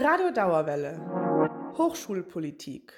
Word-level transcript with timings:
Radio 0.00 0.30
Dauerwelle. 0.30 0.96
Hochschulpolitik. 1.76 2.92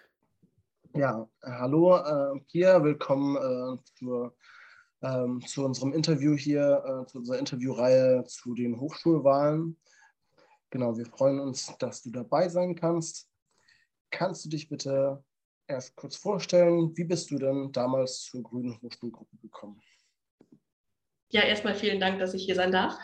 Ja, 0.94 1.26
hallo 1.42 1.96
äh, 1.96 2.40
hier, 2.48 2.84
willkommen 2.84 3.36
äh, 3.36 3.82
zur, 3.94 4.36
ähm, 5.00 5.40
zu 5.46 5.64
unserem 5.64 5.94
Interview 5.94 6.36
hier, 6.36 6.84
äh, 6.84 7.06
zu 7.06 7.18
unserer 7.18 7.38
Interviewreihe 7.38 8.22
zu 8.24 8.52
den 8.52 8.78
Hochschulwahlen. 8.78 9.80
Genau, 10.68 10.98
wir 10.98 11.06
freuen 11.06 11.40
uns, 11.40 11.74
dass 11.78 12.02
du 12.02 12.10
dabei 12.10 12.50
sein 12.50 12.74
kannst. 12.74 13.30
Kannst 14.10 14.44
du 14.44 14.50
dich 14.50 14.68
bitte 14.68 15.24
erst 15.68 15.96
kurz 15.96 16.16
vorstellen, 16.16 16.94
wie 16.98 17.04
bist 17.04 17.30
du 17.30 17.38
denn 17.38 17.72
damals 17.72 18.24
zur 18.24 18.42
Grünen 18.42 18.78
Hochschulgruppe 18.82 19.38
gekommen? 19.38 19.80
Ja, 21.30 21.44
erstmal 21.44 21.74
vielen 21.74 21.98
Dank, 21.98 22.18
dass 22.18 22.34
ich 22.34 22.44
hier 22.44 22.56
sein 22.56 22.72
darf. 22.72 22.94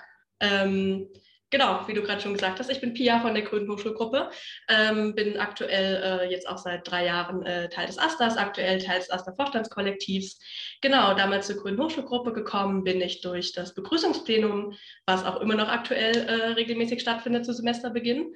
Ähm, 0.41 1.09
genau, 1.51 1.81
wie 1.87 1.95
du 1.95 2.03
gerade 2.03 2.21
schon 2.21 2.35
gesagt 2.35 2.59
hast, 2.59 2.71
ich 2.71 2.81
bin 2.81 2.95
Pia 2.95 3.21
von 3.21 3.35
der 3.35 3.43
Grünen 3.43 3.71
Hochschulgruppe, 3.71 4.31
ähm, 4.69 5.15
bin 5.15 5.39
aktuell 5.39 6.03
äh, 6.03 6.31
jetzt 6.31 6.49
auch 6.49 6.59
seit 6.59 6.91
drei 6.91 7.07
Jahren 7.07 7.45
äh, 7.45 7.69
Teil 7.69 7.87
des 7.87 7.99
AStAs, 7.99 8.37
aktuell 8.37 8.81
Teil 8.81 8.99
des 8.99 9.11
AStA-Vorstandskollektivs. 9.11 10.39
Genau, 10.81 11.15
damals 11.15 11.47
zur 11.47 11.57
Grünen 11.57 11.81
Hochschulgruppe 11.81 12.33
gekommen 12.33 12.85
bin 12.85 13.01
ich 13.01 13.21
durch 13.21 13.53
das 13.53 13.75
Begrüßungsplenum, 13.75 14.75
was 15.07 15.25
auch 15.25 15.41
immer 15.41 15.55
noch 15.55 15.69
aktuell 15.69 16.17
äh, 16.17 16.53
regelmäßig 16.53 17.01
stattfindet 17.01 17.45
zu 17.45 17.53
Semesterbeginn. 17.53 18.35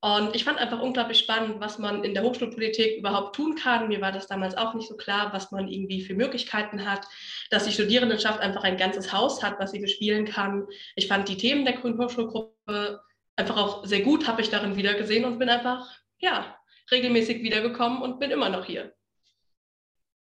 Und 0.00 0.36
ich 0.36 0.44
fand 0.44 0.58
einfach 0.58 0.80
unglaublich 0.82 1.18
spannend, 1.18 1.58
was 1.58 1.78
man 1.78 2.04
in 2.04 2.14
der 2.14 2.22
Hochschulpolitik 2.22 2.98
überhaupt 2.98 3.34
tun 3.34 3.56
kann. 3.56 3.88
Mir 3.88 4.00
war 4.00 4.12
das 4.12 4.26
damals 4.26 4.56
auch 4.56 4.74
nicht 4.74 4.88
so 4.88 4.96
klar, 4.96 5.32
was 5.32 5.50
man 5.50 5.68
irgendwie 5.68 6.02
für 6.02 6.14
Möglichkeiten 6.14 6.88
hat, 6.88 7.06
dass 7.50 7.64
die 7.64 7.72
Studierendenschaft 7.72 8.40
einfach 8.40 8.62
ein 8.62 8.76
ganzes 8.76 9.12
Haus 9.12 9.42
hat, 9.42 9.58
was 9.58 9.72
sie 9.72 9.80
bespielen 9.80 10.26
kann. 10.26 10.66
Ich 10.96 11.08
fand 11.08 11.28
die 11.28 11.38
Themen 11.38 11.64
der 11.64 11.74
Grünen 11.74 11.98
Hochschulgruppe 11.98 13.00
einfach 13.36 13.56
auch 13.56 13.84
sehr 13.84 14.02
gut, 14.02 14.26
habe 14.26 14.42
ich 14.42 14.50
darin 14.50 14.76
wiedergesehen 14.76 15.24
und 15.24 15.38
bin 15.38 15.48
einfach, 15.48 15.90
ja, 16.18 16.56
regelmäßig 16.90 17.42
wiedergekommen 17.42 18.02
und 18.02 18.18
bin 18.20 18.30
immer 18.30 18.48
noch 18.48 18.64
hier. 18.64 18.94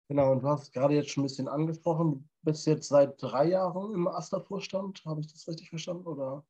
Genau, 0.08 0.32
und 0.32 0.42
du 0.42 0.48
hast 0.48 0.72
gerade 0.72 0.94
jetzt 0.94 1.10
schon 1.10 1.22
ein 1.22 1.26
bisschen 1.26 1.48
angesprochen, 1.48 2.28
du 2.42 2.50
bist 2.50 2.66
jetzt 2.66 2.88
seit 2.88 3.20
drei 3.20 3.46
Jahren 3.46 3.94
im 3.94 4.06
AStA-Vorstand, 4.06 5.02
habe 5.06 5.20
ich 5.20 5.32
das 5.32 5.48
richtig 5.48 5.70
verstanden? 5.70 6.06
Oder? 6.06 6.44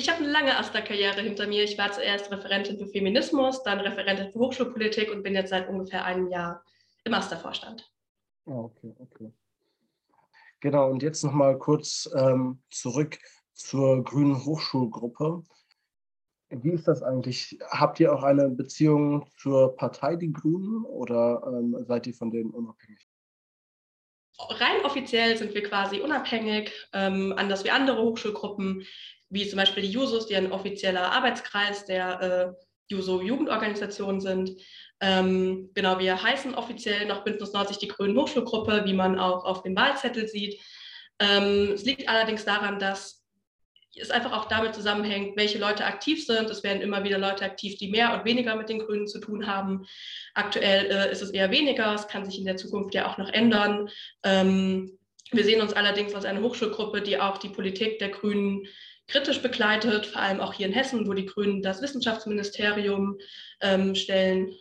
Ich 0.00 0.08
habe 0.08 0.24
eine 0.24 0.32
lange 0.32 0.56
AStA-Karriere 0.56 1.20
hinter 1.20 1.46
mir. 1.46 1.62
Ich 1.62 1.76
war 1.76 1.92
zuerst 1.92 2.32
Referentin 2.32 2.78
für 2.78 2.86
Feminismus, 2.86 3.62
dann 3.64 3.80
Referentin 3.80 4.32
für 4.32 4.38
Hochschulpolitik 4.38 5.12
und 5.12 5.22
bin 5.22 5.34
jetzt 5.34 5.50
seit 5.50 5.68
ungefähr 5.68 6.06
einem 6.06 6.30
Jahr 6.30 6.64
im 7.04 7.12
AStA-Vorstand. 7.12 7.92
Ah, 8.46 8.60
okay, 8.60 8.94
okay. 8.98 9.30
Genau, 10.60 10.88
und 10.88 11.02
jetzt 11.02 11.22
nochmal 11.22 11.58
kurz 11.58 12.08
ähm, 12.16 12.62
zurück 12.70 13.18
zur 13.52 14.02
Grünen 14.02 14.42
Hochschulgruppe. 14.42 15.42
Wie 16.48 16.70
ist 16.70 16.88
das 16.88 17.02
eigentlich? 17.02 17.58
Habt 17.68 18.00
ihr 18.00 18.10
auch 18.14 18.22
eine 18.22 18.48
Beziehung 18.48 19.28
zur 19.36 19.76
Partei 19.76 20.16
Die 20.16 20.32
Grünen 20.32 20.82
oder 20.86 21.42
ähm, 21.46 21.76
seid 21.86 22.06
ihr 22.06 22.14
von 22.14 22.30
denen 22.30 22.52
unabhängig? 22.52 23.06
Rein 24.48 24.82
offiziell 24.82 25.36
sind 25.36 25.52
wir 25.52 25.62
quasi 25.62 26.00
unabhängig, 26.00 26.72
ähm, 26.94 27.34
anders 27.36 27.64
wie 27.64 27.70
andere 27.70 28.00
Hochschulgruppen 28.00 28.86
wie 29.30 29.48
zum 29.48 29.56
Beispiel 29.56 29.82
die 29.82 29.90
Jusos, 29.90 30.26
die 30.26 30.36
ein 30.36 30.52
offizieller 30.52 31.12
Arbeitskreis 31.12 31.86
der 31.86 32.20
äh, 32.20 32.64
Juso-Jugendorganisationen 32.90 34.20
sind. 34.20 34.60
Ähm, 35.00 35.70
genau, 35.74 35.98
wir 35.98 36.22
heißen 36.22 36.54
offiziell 36.54 37.06
noch 37.06 37.24
Bündnis 37.24 37.52
90 37.52 37.78
die 37.78 37.88
Grünen 37.88 38.18
Hochschulgruppe, 38.18 38.82
wie 38.84 38.92
man 38.92 39.18
auch 39.18 39.44
auf 39.44 39.62
dem 39.62 39.76
Wahlzettel 39.76 40.28
sieht. 40.28 40.60
Ähm, 41.20 41.72
es 41.72 41.84
liegt 41.84 42.08
allerdings 42.08 42.44
daran, 42.44 42.78
dass 42.78 43.20
es 43.94 44.10
einfach 44.10 44.32
auch 44.32 44.46
damit 44.46 44.74
zusammenhängt, 44.74 45.36
welche 45.36 45.58
Leute 45.58 45.84
aktiv 45.84 46.24
sind. 46.24 46.48
Es 46.50 46.62
werden 46.62 46.82
immer 46.82 47.02
wieder 47.02 47.18
Leute 47.18 47.44
aktiv, 47.44 47.76
die 47.76 47.88
mehr 47.88 48.14
und 48.14 48.24
weniger 48.24 48.54
mit 48.56 48.68
den 48.68 48.78
Grünen 48.78 49.06
zu 49.06 49.20
tun 49.20 49.46
haben. 49.46 49.86
Aktuell 50.34 50.86
äh, 50.90 51.12
ist 51.12 51.22
es 51.22 51.30
eher 51.30 51.50
weniger. 51.50 51.94
Es 51.94 52.06
kann 52.06 52.24
sich 52.24 52.38
in 52.38 52.44
der 52.44 52.56
Zukunft 52.56 52.94
ja 52.94 53.10
auch 53.10 53.18
noch 53.18 53.30
ändern. 53.32 53.88
Ähm, 54.22 54.98
wir 55.32 55.44
sehen 55.44 55.60
uns 55.60 55.72
allerdings 55.72 56.14
als 56.14 56.24
eine 56.24 56.42
Hochschulgruppe, 56.42 57.02
die 57.02 57.18
auch 57.18 57.38
die 57.38 57.48
Politik 57.48 57.98
der 57.98 58.10
Grünen 58.10 58.66
kritisch 59.10 59.42
begleitet, 59.42 60.06
vor 60.06 60.22
allem 60.22 60.40
auch 60.40 60.54
hier 60.54 60.66
in 60.66 60.72
Hessen, 60.72 61.06
wo 61.06 61.12
die 61.12 61.26
Grünen 61.26 61.62
das 61.62 61.82
Wissenschaftsministerium 61.82 63.18
ähm, 63.60 63.94
stellen. 63.94 64.54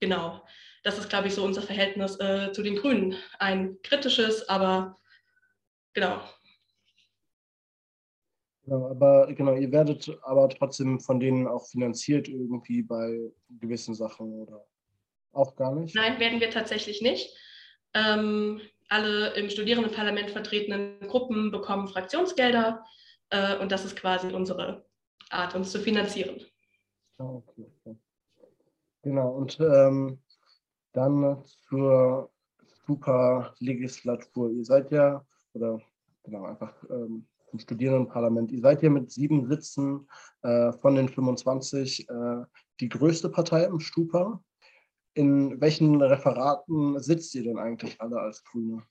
Genau, 0.00 0.42
das 0.84 0.98
ist, 0.98 1.08
glaube 1.08 1.28
ich, 1.28 1.34
so 1.34 1.44
unser 1.44 1.62
Verhältnis 1.62 2.20
äh, 2.20 2.52
zu 2.52 2.62
den 2.62 2.76
Grünen. 2.76 3.16
Ein 3.38 3.78
kritisches, 3.82 4.48
aber 4.48 4.98
genau. 5.94 6.20
Genau, 8.64 8.90
aber 8.90 9.32
genau, 9.32 9.54
ihr 9.54 9.72
werdet 9.72 10.10
aber 10.22 10.48
trotzdem 10.50 11.00
von 11.00 11.18
denen 11.18 11.46
auch 11.46 11.66
finanziert 11.66 12.28
irgendwie 12.28 12.82
bei 12.82 13.18
gewissen 13.48 13.94
Sachen 13.94 14.30
oder 14.32 14.64
auch 15.32 15.56
gar 15.56 15.74
nicht? 15.74 15.94
Nein, 15.94 16.20
werden 16.20 16.40
wir 16.40 16.50
tatsächlich 16.50 17.00
nicht. 17.00 17.34
Ähm, 17.94 18.60
alle 18.88 19.34
im 19.34 19.48
Studierendenparlament 19.48 20.30
vertretenen 20.30 21.00
Gruppen 21.08 21.50
bekommen 21.50 21.88
Fraktionsgelder. 21.88 22.84
Äh, 23.30 23.58
und 23.58 23.72
das 23.72 23.84
ist 23.84 23.96
quasi 23.96 24.32
unsere 24.32 24.86
Art, 25.30 25.54
uns 25.54 25.70
zu 25.70 25.78
finanzieren. 25.80 26.40
Ah, 27.18 27.24
okay. 27.24 27.66
Genau, 29.02 29.30
und 29.30 29.58
ähm, 29.60 30.20
dann 30.92 31.42
zur 31.68 32.30
Superlegislatur. 32.86 34.50
Ihr 34.50 34.64
seid 34.64 34.90
ja, 34.90 35.24
oder 35.52 35.80
genau, 36.24 36.44
einfach 36.44 36.74
ähm, 36.90 37.26
im 37.52 37.58
Studierendenparlament, 37.58 38.52
ihr 38.52 38.60
seid 38.60 38.82
ja 38.82 38.90
mit 38.90 39.10
sieben 39.10 39.48
Sitzen 39.48 40.08
äh, 40.42 40.72
von 40.72 40.94
den 40.94 41.08
25 41.08 42.08
äh, 42.08 42.42
die 42.80 42.88
größte 42.88 43.28
Partei 43.28 43.64
im 43.64 43.80
Stupa. 43.80 44.42
In 45.14 45.60
welchen 45.60 46.00
Referaten 46.00 46.98
sitzt 47.00 47.34
ihr 47.34 47.44
denn 47.44 47.58
eigentlich 47.58 48.00
alle 48.00 48.20
als 48.20 48.44
Grüne? 48.44 48.82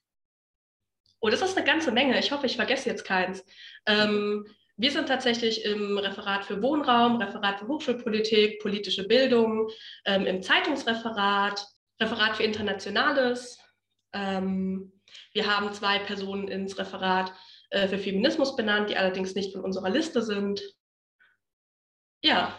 Oh, 1.20 1.28
das 1.28 1.42
ist 1.42 1.56
eine 1.56 1.66
ganze 1.66 1.90
Menge. 1.90 2.18
Ich 2.18 2.30
hoffe, 2.30 2.46
ich 2.46 2.56
vergesse 2.56 2.88
jetzt 2.88 3.04
keins. 3.04 3.44
Ähm, 3.86 4.46
wir 4.76 4.92
sind 4.92 5.08
tatsächlich 5.08 5.64
im 5.64 5.98
Referat 5.98 6.44
für 6.44 6.62
Wohnraum, 6.62 7.16
Referat 7.16 7.58
für 7.58 7.66
Hochschulpolitik, 7.66 8.60
politische 8.60 9.06
Bildung, 9.08 9.68
ähm, 10.04 10.26
im 10.26 10.42
Zeitungsreferat, 10.42 11.66
Referat 12.00 12.36
für 12.36 12.44
Internationales. 12.44 13.58
Ähm, 14.12 14.92
wir 15.32 15.46
haben 15.48 15.72
zwei 15.72 15.98
Personen 15.98 16.46
ins 16.46 16.78
Referat 16.78 17.32
äh, 17.70 17.88
für 17.88 17.98
Feminismus 17.98 18.54
benannt, 18.54 18.90
die 18.90 18.96
allerdings 18.96 19.34
nicht 19.34 19.52
von 19.52 19.62
unserer 19.62 19.90
Liste 19.90 20.22
sind. 20.22 20.62
Ja, 22.22 22.56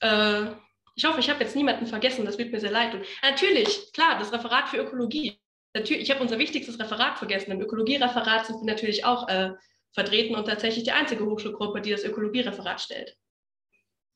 äh, 0.00 0.46
ich 0.94 1.04
hoffe, 1.04 1.18
ich 1.18 1.28
habe 1.28 1.42
jetzt 1.42 1.56
niemanden 1.56 1.86
vergessen, 1.86 2.24
das 2.24 2.38
wird 2.38 2.52
mir 2.52 2.60
sehr 2.60 2.70
leid 2.70 2.92
tun. 2.92 3.02
Natürlich, 3.22 3.92
klar, 3.92 4.18
das 4.20 4.32
Referat 4.32 4.68
für 4.68 4.78
Ökologie 4.78 5.40
natürlich, 5.76 6.02
ich 6.02 6.10
habe 6.10 6.22
unser 6.22 6.38
wichtigstes 6.38 6.80
Referat 6.80 7.18
vergessen. 7.18 7.52
Im 7.52 7.60
Ökologiereferat 7.60 8.46
sind 8.46 8.60
wir 8.60 8.66
natürlich 8.66 9.04
auch 9.04 9.28
äh, 9.28 9.52
vertreten 9.92 10.34
und 10.34 10.46
tatsächlich 10.46 10.84
die 10.84 10.92
einzige 10.92 11.24
Hochschulgruppe, 11.24 11.80
die 11.80 11.90
das 11.90 12.04
Ökologiereferat 12.04 12.80
stellt. 12.80 13.16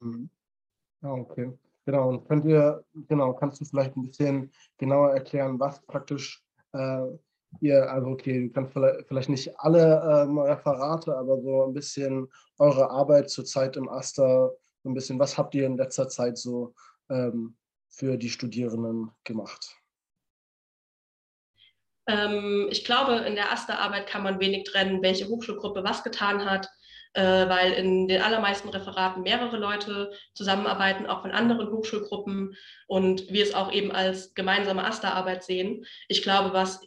Mhm. 0.01 0.31
Ja, 1.03 1.13
okay. 1.13 1.53
Genau, 1.87 2.09
und 2.09 2.29
könnt 2.29 2.45
ihr, 2.45 2.85
genau, 3.09 3.33
kannst 3.33 3.61
du 3.61 3.65
vielleicht 3.65 3.97
ein 3.97 4.07
bisschen 4.07 4.53
genauer 4.79 5.13
erklären, 5.13 5.59
was 5.59 5.81
praktisch 5.87 6.43
äh, 6.73 7.07
ihr, 7.61 7.91
also 7.91 8.09
okay, 8.11 8.47
du 8.47 8.53
kannst 8.53 8.75
vielleicht 9.09 9.29
nicht 9.29 9.59
alle 9.59 10.25
ähm, 10.25 10.39
Referate, 10.39 11.17
aber 11.17 11.41
so 11.41 11.65
ein 11.67 11.75
bisschen 11.75 12.29
eure 12.59 12.91
Arbeit 12.91 13.31
zurzeit 13.31 13.77
im 13.77 13.89
Aster, 13.89 14.53
so 14.83 14.89
ein 14.89 14.95
bisschen, 14.95 15.19
was 15.19 15.37
habt 15.37 15.55
ihr 15.55 15.67
in 15.67 15.77
letzter 15.77 16.09
Zeit 16.09 16.39
so 16.39 16.75
ähm, 17.09 17.57
für 17.89 18.17
die 18.17 18.31
Studierenden 18.31 19.11
gemacht? 19.25 19.80
Ähm, 22.11 22.69
ich 22.71 22.85
glaube, 22.85 23.17
in 23.27 23.35
der 23.37 23.53
AStA-Arbeit 23.53 24.07
kann 24.07 24.23
man 24.23 24.41
wenig 24.41 24.65
trennen, 24.65 25.03
welche 25.03 25.29
Hochschulgruppe 25.29 25.85
was 25.85 26.03
getan 26.03 26.45
hat, 26.45 26.69
äh, 27.15 27.23
weil 27.23 27.73
in 27.73 28.09
den 28.09 28.23
allermeisten 28.23 28.69
Referaten 28.69 29.23
mehrere 29.23 29.57
Leute 29.57 30.13
zusammenarbeiten, 30.35 31.07
auch 31.07 31.23
von 31.23 31.31
anderen 31.31 31.71
Hochschulgruppen 31.71 32.57
und 32.87 33.31
wir 33.31 33.45
es 33.45 33.55
auch 33.55 33.73
eben 33.73 33.93
als 33.93 34.35
gemeinsame 34.35 34.85
AStA-Arbeit 34.85 35.45
sehen. 35.45 35.85
Ich 36.09 36.23
glaube, 36.23 36.53
was 36.53 36.81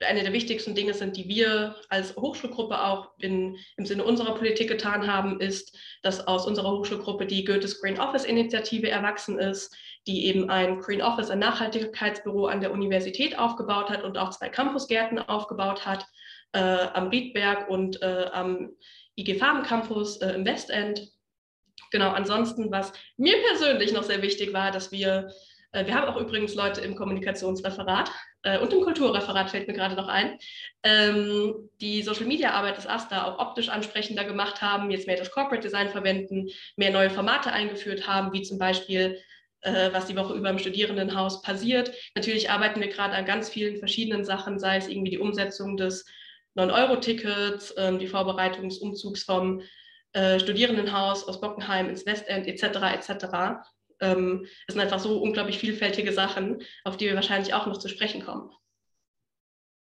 eine 0.00 0.22
der 0.22 0.32
wichtigsten 0.32 0.74
Dinge 0.74 0.94
sind, 0.94 1.16
die 1.16 1.28
wir 1.28 1.76
als 1.88 2.14
Hochschulgruppe 2.16 2.80
auch 2.82 3.10
in, 3.18 3.56
im 3.76 3.86
Sinne 3.86 4.04
unserer 4.04 4.34
Politik 4.34 4.68
getan 4.68 5.12
haben, 5.12 5.40
ist, 5.40 5.76
dass 6.02 6.26
aus 6.26 6.46
unserer 6.46 6.70
Hochschulgruppe 6.70 7.26
die 7.26 7.44
Goethes 7.44 7.80
Green 7.80 7.98
Office 7.98 8.24
Initiative 8.24 8.88
erwachsen 8.88 9.38
ist, 9.38 9.74
die 10.06 10.26
eben 10.26 10.50
ein 10.50 10.80
Green 10.80 11.02
Office, 11.02 11.30
ein 11.30 11.40
Nachhaltigkeitsbüro 11.40 12.46
an 12.46 12.60
der 12.60 12.72
Universität 12.72 13.38
aufgebaut 13.38 13.90
hat 13.90 14.04
und 14.04 14.16
auch 14.18 14.30
zwei 14.30 14.48
Campusgärten 14.48 15.18
aufgebaut 15.18 15.84
hat, 15.84 16.06
äh, 16.52 16.60
am 16.60 17.08
Riedberg 17.08 17.68
und 17.68 18.00
äh, 18.02 18.26
am 18.32 18.70
IG 19.16 19.34
Farben 19.34 19.62
Campus 19.62 20.18
äh, 20.18 20.32
im 20.32 20.46
Westend. 20.46 21.10
Genau, 21.90 22.10
ansonsten, 22.10 22.70
was 22.70 22.92
mir 23.16 23.36
persönlich 23.48 23.92
noch 23.92 24.04
sehr 24.04 24.22
wichtig 24.22 24.52
war, 24.52 24.70
dass 24.70 24.92
wir, 24.92 25.30
äh, 25.72 25.84
wir 25.86 25.94
haben 25.94 26.06
auch 26.08 26.20
übrigens 26.20 26.54
Leute 26.54 26.80
im 26.82 26.94
Kommunikationsreferat, 26.94 28.10
äh, 28.42 28.58
und 28.58 28.72
im 28.72 28.82
Kulturreferat 28.82 29.50
fällt 29.50 29.68
mir 29.68 29.74
gerade 29.74 29.94
noch 29.94 30.08
ein, 30.08 30.38
ähm, 30.82 31.70
die 31.80 32.02
Social-Media-Arbeit 32.02 32.76
des 32.76 32.86
AStA 32.86 33.24
auch 33.24 33.38
optisch 33.38 33.68
ansprechender 33.68 34.24
gemacht 34.24 34.62
haben, 34.62 34.90
jetzt 34.90 35.06
mehr 35.06 35.16
das 35.16 35.30
Corporate 35.30 35.62
Design 35.62 35.88
verwenden, 35.88 36.48
mehr 36.76 36.90
neue 36.90 37.10
Formate 37.10 37.52
eingeführt 37.52 38.06
haben, 38.06 38.32
wie 38.32 38.42
zum 38.42 38.58
Beispiel 38.58 39.18
äh, 39.62 39.92
was 39.92 40.06
die 40.06 40.16
Woche 40.16 40.34
über 40.34 40.50
im 40.50 40.58
Studierendenhaus 40.58 41.42
passiert. 41.42 41.92
Natürlich 42.14 42.50
arbeiten 42.50 42.80
wir 42.80 42.88
gerade 42.88 43.14
an 43.14 43.24
ganz 43.24 43.48
vielen 43.48 43.76
verschiedenen 43.76 44.24
Sachen, 44.24 44.58
sei 44.58 44.76
es 44.76 44.88
irgendwie 44.88 45.10
die 45.10 45.18
Umsetzung 45.18 45.76
des 45.76 46.06
9-Euro-Tickets, 46.56 47.74
ähm, 47.76 47.98
die 47.98 48.06
Vorbereitung 48.06 48.68
des 48.68 48.78
Umzugs 48.78 49.24
vom 49.24 49.62
äh, 50.12 50.38
Studierendenhaus 50.38 51.26
aus 51.26 51.40
Bockenheim 51.40 51.88
ins 51.88 52.06
Westend 52.06 52.46
etc. 52.46 52.64
etc. 52.94 53.68
Ähm, 54.00 54.46
es 54.66 54.74
sind 54.74 54.82
einfach 54.82 54.98
so 54.98 55.20
unglaublich 55.20 55.58
vielfältige 55.58 56.12
Sachen, 56.12 56.62
auf 56.84 56.96
die 56.96 57.06
wir 57.06 57.14
wahrscheinlich 57.14 57.54
auch 57.54 57.66
noch 57.66 57.78
zu 57.78 57.88
sprechen 57.88 58.24
kommen. 58.24 58.50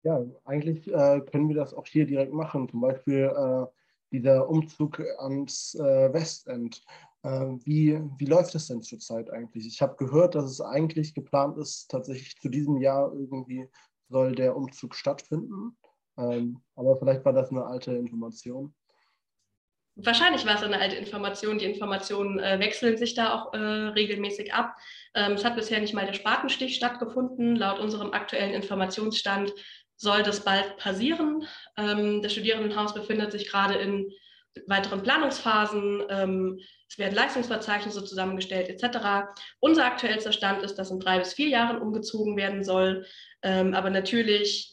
Ja, 0.05 0.25
eigentlich 0.45 0.89
äh, 0.89 1.21
können 1.21 1.49
wir 1.49 1.57
das 1.57 1.75
auch 1.75 1.87
hier 1.87 2.07
direkt 2.07 2.33
machen. 2.33 2.69
Zum 2.69 2.81
Beispiel 2.81 3.33
äh, 3.37 3.67
dieser 4.11 4.49
Umzug 4.49 5.01
ans 5.19 5.75
äh, 5.75 6.13
Westend. 6.13 6.85
Äh, 7.23 7.29
wie, 7.65 8.01
wie 8.19 8.25
läuft 8.25 8.55
es 8.55 8.67
denn 8.67 8.83
zurzeit 8.83 9.31
eigentlich? 9.31 9.67
Ich 9.67 9.81
habe 9.81 9.97
gehört, 9.97 10.35
dass 10.35 10.47
es 10.47 10.61
eigentlich 10.61 11.15
geplant 11.15 11.57
ist, 11.57 11.89
tatsächlich 11.89 12.37
zu 12.41 12.49
diesem 12.49 12.79
Jahr 12.79 13.13
irgendwie 13.13 13.69
soll 14.09 14.35
der 14.35 14.57
Umzug 14.57 14.95
stattfinden. 14.95 15.77
Ähm, 16.19 16.61
aber 16.75 16.99
vielleicht 16.99 17.25
war 17.25 17.33
das 17.33 17.51
eine 17.51 17.65
alte 17.65 17.93
Information. 17.93 18.75
Wahrscheinlich 19.95 20.47
war 20.47 20.55
es 20.57 20.63
eine 20.63 20.81
alte 20.81 20.97
Information. 20.97 21.59
Die 21.59 21.67
Informationen 21.67 22.39
äh, 22.39 22.59
wechseln 22.59 22.97
sich 22.97 23.15
da 23.15 23.35
auch 23.35 23.53
äh, 23.53 23.59
regelmäßig 23.59 24.55
ab. 24.55 24.75
Ähm, 25.15 25.33
es 25.33 25.45
hat 25.45 25.55
bisher 25.55 25.81
nicht 25.81 25.93
mal 25.93 26.07
der 26.07 26.15
Spatenstich 26.15 26.75
stattgefunden. 26.75 27.57
Laut 27.57 27.79
unserem 27.79 28.13
aktuellen 28.13 28.55
Informationsstand 28.55 29.53
soll 29.97 30.23
das 30.23 30.45
bald 30.45 30.79
passieren. 30.79 31.47
Ähm, 31.77 32.23
das 32.23 32.33
Studierendenhaus 32.33 32.95
befindet 32.95 33.33
sich 33.33 33.51
gerade 33.51 33.75
in 33.75 34.11
weiteren 34.67 35.03
Planungsphasen. 35.03 36.03
Ähm, 36.09 36.59
es 36.89 36.99
werden 36.99 37.15
Leistungsverzeichnisse 37.15 38.05
zusammengestellt 38.05 38.69
etc. 38.69 39.27
Unser 39.61 39.85
aktuellster 39.85 40.33
Stand 40.33 40.63
ist, 40.63 40.77
dass 40.77 40.91
in 40.91 41.01
drei 41.01 41.19
bis 41.19 41.35
vier 41.35 41.49
Jahren 41.49 41.81
umgezogen 41.81 42.37
werden 42.37 42.65
soll. 42.65 43.07
Ähm, 43.43 43.75
aber 43.75 43.91
natürlich 43.91 44.72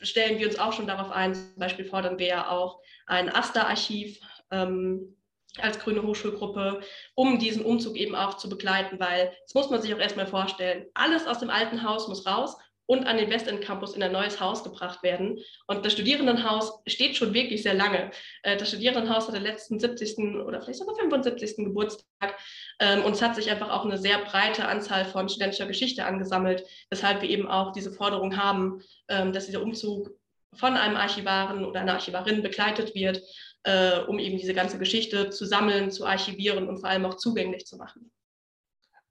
stellen 0.00 0.38
wir 0.38 0.46
uns 0.46 0.58
auch 0.58 0.72
schon 0.72 0.86
darauf 0.86 1.10
ein. 1.10 1.34
Zum 1.34 1.56
Beispiel 1.56 1.84
fordern 1.84 2.18
wir 2.18 2.26
ja 2.26 2.50
auch 2.50 2.80
ein 3.06 3.28
AStA-Archiv 3.28 4.20
ähm, 4.50 5.16
als 5.58 5.78
grüne 5.78 6.02
Hochschulgruppe, 6.02 6.80
um 7.14 7.38
diesen 7.38 7.64
Umzug 7.64 7.96
eben 7.96 8.14
auch 8.14 8.36
zu 8.36 8.48
begleiten, 8.48 9.00
weil 9.00 9.32
das 9.44 9.54
muss 9.54 9.70
man 9.70 9.82
sich 9.82 9.92
auch 9.94 9.98
erstmal 9.98 10.26
vorstellen. 10.26 10.86
Alles 10.94 11.26
aus 11.26 11.38
dem 11.38 11.50
alten 11.50 11.82
Haus 11.82 12.08
muss 12.08 12.26
raus 12.26 12.56
und 12.90 13.06
an 13.06 13.18
den 13.18 13.30
Westend 13.30 13.60
Campus 13.60 13.94
in 13.94 14.02
ein 14.02 14.10
neues 14.10 14.40
Haus 14.40 14.64
gebracht 14.64 15.04
werden. 15.04 15.38
Und 15.68 15.86
das 15.86 15.92
Studierendenhaus 15.92 16.82
steht 16.88 17.14
schon 17.14 17.32
wirklich 17.32 17.62
sehr 17.62 17.74
lange. 17.74 18.10
Äh, 18.42 18.56
das 18.56 18.70
Studierendenhaus 18.70 19.28
hat 19.28 19.36
den 19.36 19.44
letzten 19.44 19.78
70. 19.78 20.18
oder 20.44 20.60
vielleicht 20.60 20.80
sogar 20.80 20.96
75. 20.96 21.58
Geburtstag. 21.58 22.36
Ähm, 22.80 23.04
und 23.04 23.12
es 23.12 23.22
hat 23.22 23.36
sich 23.36 23.48
einfach 23.48 23.70
auch 23.70 23.84
eine 23.84 23.96
sehr 23.96 24.18
breite 24.24 24.66
Anzahl 24.66 25.04
von 25.04 25.28
studentischer 25.28 25.66
Geschichte 25.66 26.04
angesammelt, 26.04 26.64
weshalb 26.90 27.22
wir 27.22 27.30
eben 27.30 27.46
auch 27.46 27.70
diese 27.70 27.92
Forderung 27.92 28.36
haben, 28.36 28.82
ähm, 29.06 29.32
dass 29.32 29.46
dieser 29.46 29.62
Umzug 29.62 30.10
von 30.54 30.76
einem 30.76 30.96
Archivaren 30.96 31.64
oder 31.64 31.82
einer 31.82 31.92
Archivarin 31.92 32.42
begleitet 32.42 32.96
wird, 32.96 33.22
äh, 33.62 34.00
um 34.00 34.18
eben 34.18 34.36
diese 34.36 34.52
ganze 34.52 34.80
Geschichte 34.80 35.30
zu 35.30 35.44
sammeln, 35.44 35.92
zu 35.92 36.06
archivieren 36.06 36.68
und 36.68 36.78
vor 36.78 36.88
allem 36.88 37.04
auch 37.04 37.14
zugänglich 37.14 37.66
zu 37.66 37.76
machen. 37.76 38.10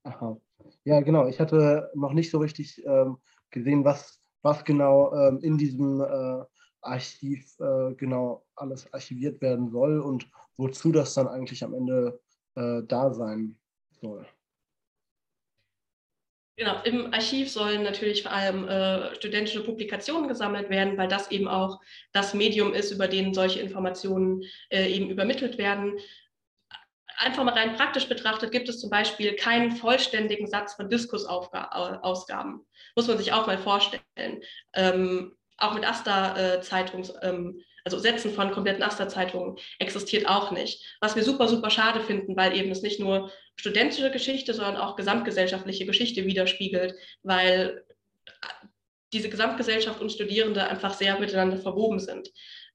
Aha. 0.02 0.36
Ja, 0.84 1.00
genau. 1.00 1.28
Ich 1.28 1.40
hatte 1.40 1.90
noch 1.94 2.12
nicht 2.12 2.30
so 2.30 2.36
richtig 2.36 2.84
ähm, 2.84 3.16
gesehen, 3.50 3.84
was, 3.84 4.20
was 4.42 4.64
genau 4.64 5.12
ähm, 5.14 5.38
in 5.42 5.58
diesem 5.58 6.00
äh, 6.00 6.44
Archiv 6.82 7.58
äh, 7.60 7.94
genau 7.94 8.44
alles 8.56 8.92
archiviert 8.92 9.40
werden 9.40 9.70
soll 9.70 10.00
und 10.00 10.26
wozu 10.56 10.92
das 10.92 11.14
dann 11.14 11.28
eigentlich 11.28 11.62
am 11.64 11.74
Ende 11.74 12.20
äh, 12.54 12.82
da 12.86 13.12
sein 13.12 13.58
soll. 14.00 14.26
Genau, 16.60 16.82
im 16.84 17.14
Archiv 17.14 17.50
sollen 17.50 17.84
natürlich 17.84 18.22
vor 18.22 18.32
allem 18.32 18.68
äh, 18.68 19.14
studentische 19.14 19.64
Publikationen 19.64 20.28
gesammelt 20.28 20.68
werden, 20.68 20.98
weil 20.98 21.08
das 21.08 21.30
eben 21.30 21.48
auch 21.48 21.80
das 22.12 22.34
Medium 22.34 22.74
ist, 22.74 22.90
über 22.90 23.08
den 23.08 23.32
solche 23.32 23.60
Informationen 23.60 24.42
äh, 24.68 24.86
eben 24.92 25.08
übermittelt 25.08 25.56
werden. 25.56 25.98
Einfach 27.16 27.44
mal 27.44 27.54
rein 27.54 27.76
praktisch 27.76 28.06
betrachtet 28.10 28.52
gibt 28.52 28.68
es 28.68 28.78
zum 28.78 28.90
Beispiel 28.90 29.36
keinen 29.36 29.70
vollständigen 29.70 30.46
Satz 30.46 30.74
von 30.74 30.90
Diskusausgaben. 30.90 32.66
Muss 33.00 33.08
man 33.08 33.16
sich 33.16 33.32
auch 33.32 33.46
mal 33.46 33.56
vorstellen. 33.56 34.42
Ähm, 34.74 35.34
auch 35.56 35.72
mit 35.72 35.88
Asta-Zeitungs, 35.88 37.08
äh, 37.08 37.30
ähm, 37.30 37.62
also 37.82 37.98
Sätzen 37.98 38.30
von 38.30 38.50
kompletten 38.50 38.82
Asta-Zeitungen 38.82 39.56
existiert 39.78 40.28
auch 40.28 40.50
nicht. 40.50 40.84
Was 41.00 41.16
wir 41.16 41.22
super, 41.22 41.48
super 41.48 41.70
schade 41.70 42.02
finden, 42.02 42.36
weil 42.36 42.54
eben 42.54 42.70
es 42.70 42.82
nicht 42.82 43.00
nur 43.00 43.32
studentische 43.56 44.10
Geschichte, 44.10 44.52
sondern 44.52 44.76
auch 44.76 44.96
gesamtgesellschaftliche 44.96 45.86
Geschichte 45.86 46.26
widerspiegelt, 46.26 46.92
weil 47.22 47.86
diese 49.14 49.30
Gesamtgesellschaft 49.30 50.02
und 50.02 50.12
Studierende 50.12 50.68
einfach 50.68 50.92
sehr 50.92 51.18
miteinander 51.18 51.56
verwoben 51.56 52.00
sind. 52.00 52.28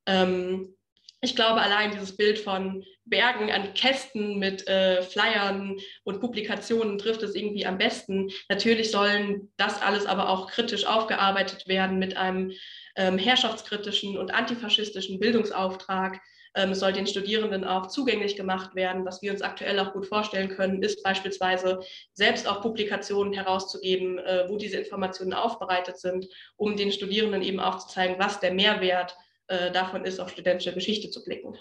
Ähm, 0.07 0.75
ich 1.21 1.35
glaube, 1.35 1.61
allein 1.61 1.91
dieses 1.91 2.15
Bild 2.15 2.39
von 2.39 2.83
Bergen 3.05 3.51
an 3.51 3.73
Kästen 3.73 4.39
mit 4.39 4.67
äh, 4.67 5.01
Flyern 5.01 5.77
und 6.03 6.19
Publikationen 6.19 6.97
trifft 6.97 7.23
es 7.23 7.35
irgendwie 7.35 7.65
am 7.65 7.77
besten. 7.77 8.29
Natürlich 8.49 8.91
sollen 8.91 9.51
das 9.57 9.81
alles 9.81 10.05
aber 10.05 10.29
auch 10.29 10.47
kritisch 10.49 10.85
aufgearbeitet 10.85 11.67
werden 11.67 11.99
mit 11.99 12.17
einem 12.17 12.51
ähm, 12.95 13.17
herrschaftskritischen 13.17 14.17
und 14.17 14.33
antifaschistischen 14.33 15.19
Bildungsauftrag. 15.19 16.19
Ähm, 16.55 16.71
es 16.71 16.79
soll 16.79 16.93
den 16.93 17.05
Studierenden 17.05 17.63
auch 17.63 17.87
zugänglich 17.87 18.35
gemacht 18.35 18.75
werden. 18.75 19.05
Was 19.05 19.21
wir 19.21 19.31
uns 19.31 19.41
aktuell 19.41 19.79
auch 19.79 19.93
gut 19.93 20.07
vorstellen 20.07 20.49
können, 20.49 20.81
ist 20.81 21.03
beispielsweise 21.03 21.79
selbst 22.13 22.47
auch 22.47 22.61
Publikationen 22.61 23.33
herauszugeben, 23.33 24.17
äh, 24.19 24.45
wo 24.47 24.57
diese 24.57 24.77
Informationen 24.77 25.33
aufbereitet 25.33 25.97
sind, 25.97 26.27
um 26.55 26.75
den 26.75 26.91
Studierenden 26.91 27.41
eben 27.41 27.59
auch 27.59 27.77
zu 27.79 27.89
zeigen, 27.89 28.15
was 28.17 28.39
der 28.39 28.53
Mehrwert 28.53 29.15
äh, 29.47 29.71
davon 29.71 30.05
ist, 30.05 30.19
auf 30.19 30.29
studentische 30.29 30.73
Geschichte 30.73 31.09
zu 31.09 31.23
blicken. 31.23 31.55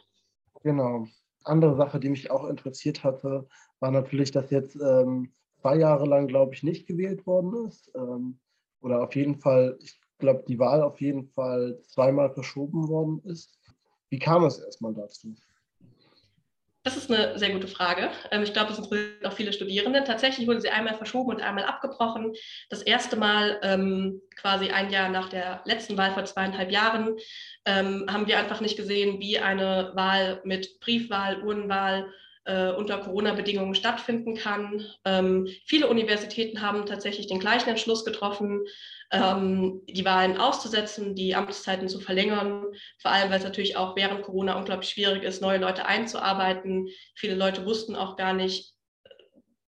Genau. 0.63 1.07
Andere 1.45 1.77
Sache, 1.77 2.01
die 2.01 2.09
mich 2.09 2.31
auch 2.31 2.49
interessiert 2.49 3.05
hatte, 3.05 3.47
war 3.81 3.91
natürlich, 3.91 4.31
dass 4.31 4.51
jetzt 4.51 4.77
ähm, 4.77 5.33
zwei 5.61 5.77
Jahre 5.77 6.07
lang, 6.07 6.27
glaube 6.27 6.55
ich, 6.55 6.63
nicht 6.63 6.87
gewählt 6.87 7.27
worden 7.27 7.67
ist. 7.67 7.91
Ähm, 7.95 8.39
oder 8.81 9.03
auf 9.03 9.15
jeden 9.15 9.37
Fall, 9.37 9.79
ich 9.83 10.01
glaube, 10.19 10.45
die 10.49 10.59
Wahl 10.59 10.83
auf 10.83 11.01
jeden 11.01 11.27
Fall 11.27 11.81
zweimal 11.87 12.33
verschoben 12.33 12.89
worden 12.89 13.21
ist. 13.25 13.59
Wie 14.11 14.19
kam 14.19 14.45
es 14.45 14.59
erstmal 14.59 14.95
dazu? 14.95 15.35
Das 16.85 16.99
ist 16.99 17.11
eine 17.11 17.39
sehr 17.39 17.51
gute 17.51 17.67
Frage. 17.67 18.11
Ähm, 18.31 18.43
ich 18.43 18.53
glaube, 18.53 18.71
es 18.71 18.79
interessiert 18.79 19.25
auch 19.25 19.33
viele 19.33 19.55
Studierende. 19.55 20.05
Tatsächlich 20.05 20.47
wurde 20.47 20.61
sie 20.61 20.69
einmal 20.69 20.95
verschoben 20.95 21.31
und 21.31 21.41
einmal 21.41 21.64
abgebrochen. 21.64 22.35
Das 22.69 22.83
erste 22.83 23.17
Mal, 23.17 23.59
ähm, 23.62 24.21
quasi 24.37 24.69
ein 24.69 24.91
Jahr 24.91 25.09
nach 25.09 25.31
der 25.31 25.62
letzten 25.64 25.97
Wahl 25.97 26.12
vor 26.12 26.26
zweieinhalb 26.26 26.71
Jahren, 26.71 27.17
ähm, 27.64 28.05
haben 28.11 28.26
wir 28.26 28.38
einfach 28.38 28.61
nicht 28.61 28.76
gesehen, 28.76 29.19
wie 29.19 29.38
eine 29.38 29.93
Wahl 29.95 30.43
mit 30.45 30.79
Briefwahl, 30.81 31.43
Urnenwahl 31.43 32.12
äh, 32.45 32.71
unter 32.71 32.99
Corona-Bedingungen 32.99 33.75
stattfinden 33.75 34.35
kann. 34.35 34.85
Ähm, 35.05 35.49
viele 35.65 35.89
Universitäten 35.89 36.61
haben 36.61 36.87
tatsächlich 36.87 37.27
den 37.27 37.41
gleichen 37.41 37.71
Entschluss 37.71 38.05
getroffen, 38.05 38.65
ähm, 39.11 39.83
die 39.89 40.05
Wahlen 40.05 40.39
auszusetzen, 40.39 41.15
die 41.15 41.35
Amtszeiten 41.35 41.89
zu 41.89 42.01
verlängern, 42.01 42.65
vor 42.99 43.11
allem 43.11 43.31
weil 43.31 43.39
es 43.39 43.45
natürlich 43.45 43.77
auch 43.77 43.97
während 43.97 44.23
Corona 44.23 44.57
unglaublich 44.59 44.91
schwierig 44.91 45.23
ist, 45.23 45.41
neue 45.41 45.59
Leute 45.59 45.87
einzuarbeiten. 45.87 46.89
Viele 47.15 47.35
Leute 47.35 47.65
wussten 47.65 47.97
auch 47.97 48.17
gar 48.17 48.33
nicht, 48.33 48.75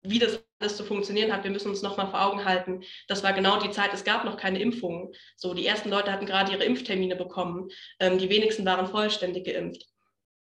wie 0.03 0.19
das 0.19 0.43
alles 0.61 0.77
zu 0.77 0.85
funktionieren 0.85 1.33
hat. 1.33 1.45
Wir 1.45 1.51
müssen 1.51 1.71
uns 1.71 1.83
nochmal 1.83 2.09
vor 2.09 2.23
Augen 2.23 2.45
halten, 2.45 2.83
das 3.09 3.23
war 3.23 3.33
genau 3.33 3.59
die 3.61 3.71
Zeit, 3.71 3.93
es 3.95 4.05
gab 4.05 4.25
noch 4.25 4.37
keine 4.37 4.61
Impfungen. 4.61 5.13
So, 5.37 5.55
die 5.55 5.67
ersten 5.67 5.91
Leute 5.91 6.13
hatten 6.13 6.27
gerade 6.27 6.53
ihre 6.53 6.65
Impftermine 6.65 7.17
bekommen, 7.17 7.71
ähm, 7.99 8.19
die 8.19 8.29
wenigsten 8.29 8.65
waren 8.67 8.87
vollständig 8.87 9.47
geimpft. 9.47 9.87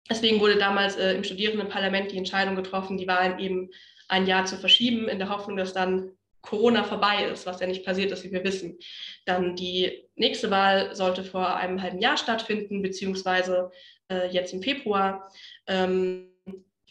Deswegen 0.09 0.41
wurde 0.41 0.57
damals 0.57 0.97
äh, 0.97 1.15
im 1.15 1.25
Studierendenparlament 1.25 2.13
die 2.13 2.19
Entscheidung 2.19 2.57
getroffen, 2.57 2.97
die 2.97 3.09
Wahlen 3.09 3.39
eben 3.39 3.71
ein 4.09 4.27
Jahr 4.27 4.45
zu 4.45 4.57
verschieben, 4.57 5.09
in 5.09 5.19
der 5.19 5.29
Hoffnung, 5.29 5.57
dass 5.57 5.73
dann 5.73 6.13
Corona 6.43 6.85
vorbei 6.85 7.25
ist, 7.25 7.45
was 7.45 7.61
ja 7.61 7.67
nicht 7.67 7.85
passiert 7.85 8.13
ist, 8.13 8.25
wie 8.25 8.31
wir 8.31 8.45
wissen. 8.45 8.79
Dann 9.25 9.57
die 9.57 10.09
nächste 10.15 10.51
Wahl 10.51 10.95
sollte 10.95 11.25
vor 11.25 11.57
einem 11.57 11.83
halben 11.83 11.99
Jahr 11.99 12.17
stattfinden, 12.17 12.83
beziehungsweise 12.83 13.71
äh, 14.09 14.29
jetzt 14.29 14.53
im 14.53 14.63
Februar. 14.63 15.29
Ähm, 15.67 16.33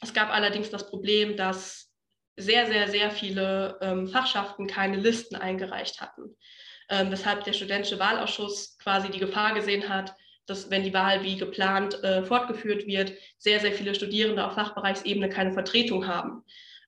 es 0.01 0.13
gab 0.13 0.29
allerdings 0.29 0.69
das 0.69 0.88
Problem, 0.89 1.38
dass 1.38 1.89
sehr, 2.36 2.67
sehr, 2.67 2.89
sehr 2.89 3.12
viele 3.12 3.77
ähm, 3.81 4.07
Fachschaften 4.07 4.67
keine 4.67 4.98
Listen 4.98 5.38
eingereicht 5.38 6.01
hatten. 6.01 6.36
Ähm, 6.89 7.10
weshalb 7.10 7.45
der 7.45 7.53
studentische 7.53 7.98
Wahlausschuss 7.98 8.77
quasi 8.77 9.10
die 9.10 9.19
Gefahr 9.19 9.53
gesehen 9.53 9.88
hat, 9.89 10.13
dass 10.47 10.69
wenn 10.69 10.83
die 10.83 10.93
Wahl 10.93 11.23
wie 11.23 11.37
geplant 11.37 12.03
äh, 12.03 12.23
fortgeführt 12.23 12.87
wird, 12.87 13.13
sehr, 13.37 13.59
sehr 13.59 13.71
viele 13.71 13.95
Studierende 13.95 14.45
auf 14.45 14.53
Fachbereichsebene 14.53 15.29
keine 15.29 15.53
Vertretung 15.53 16.07
haben. 16.07 16.43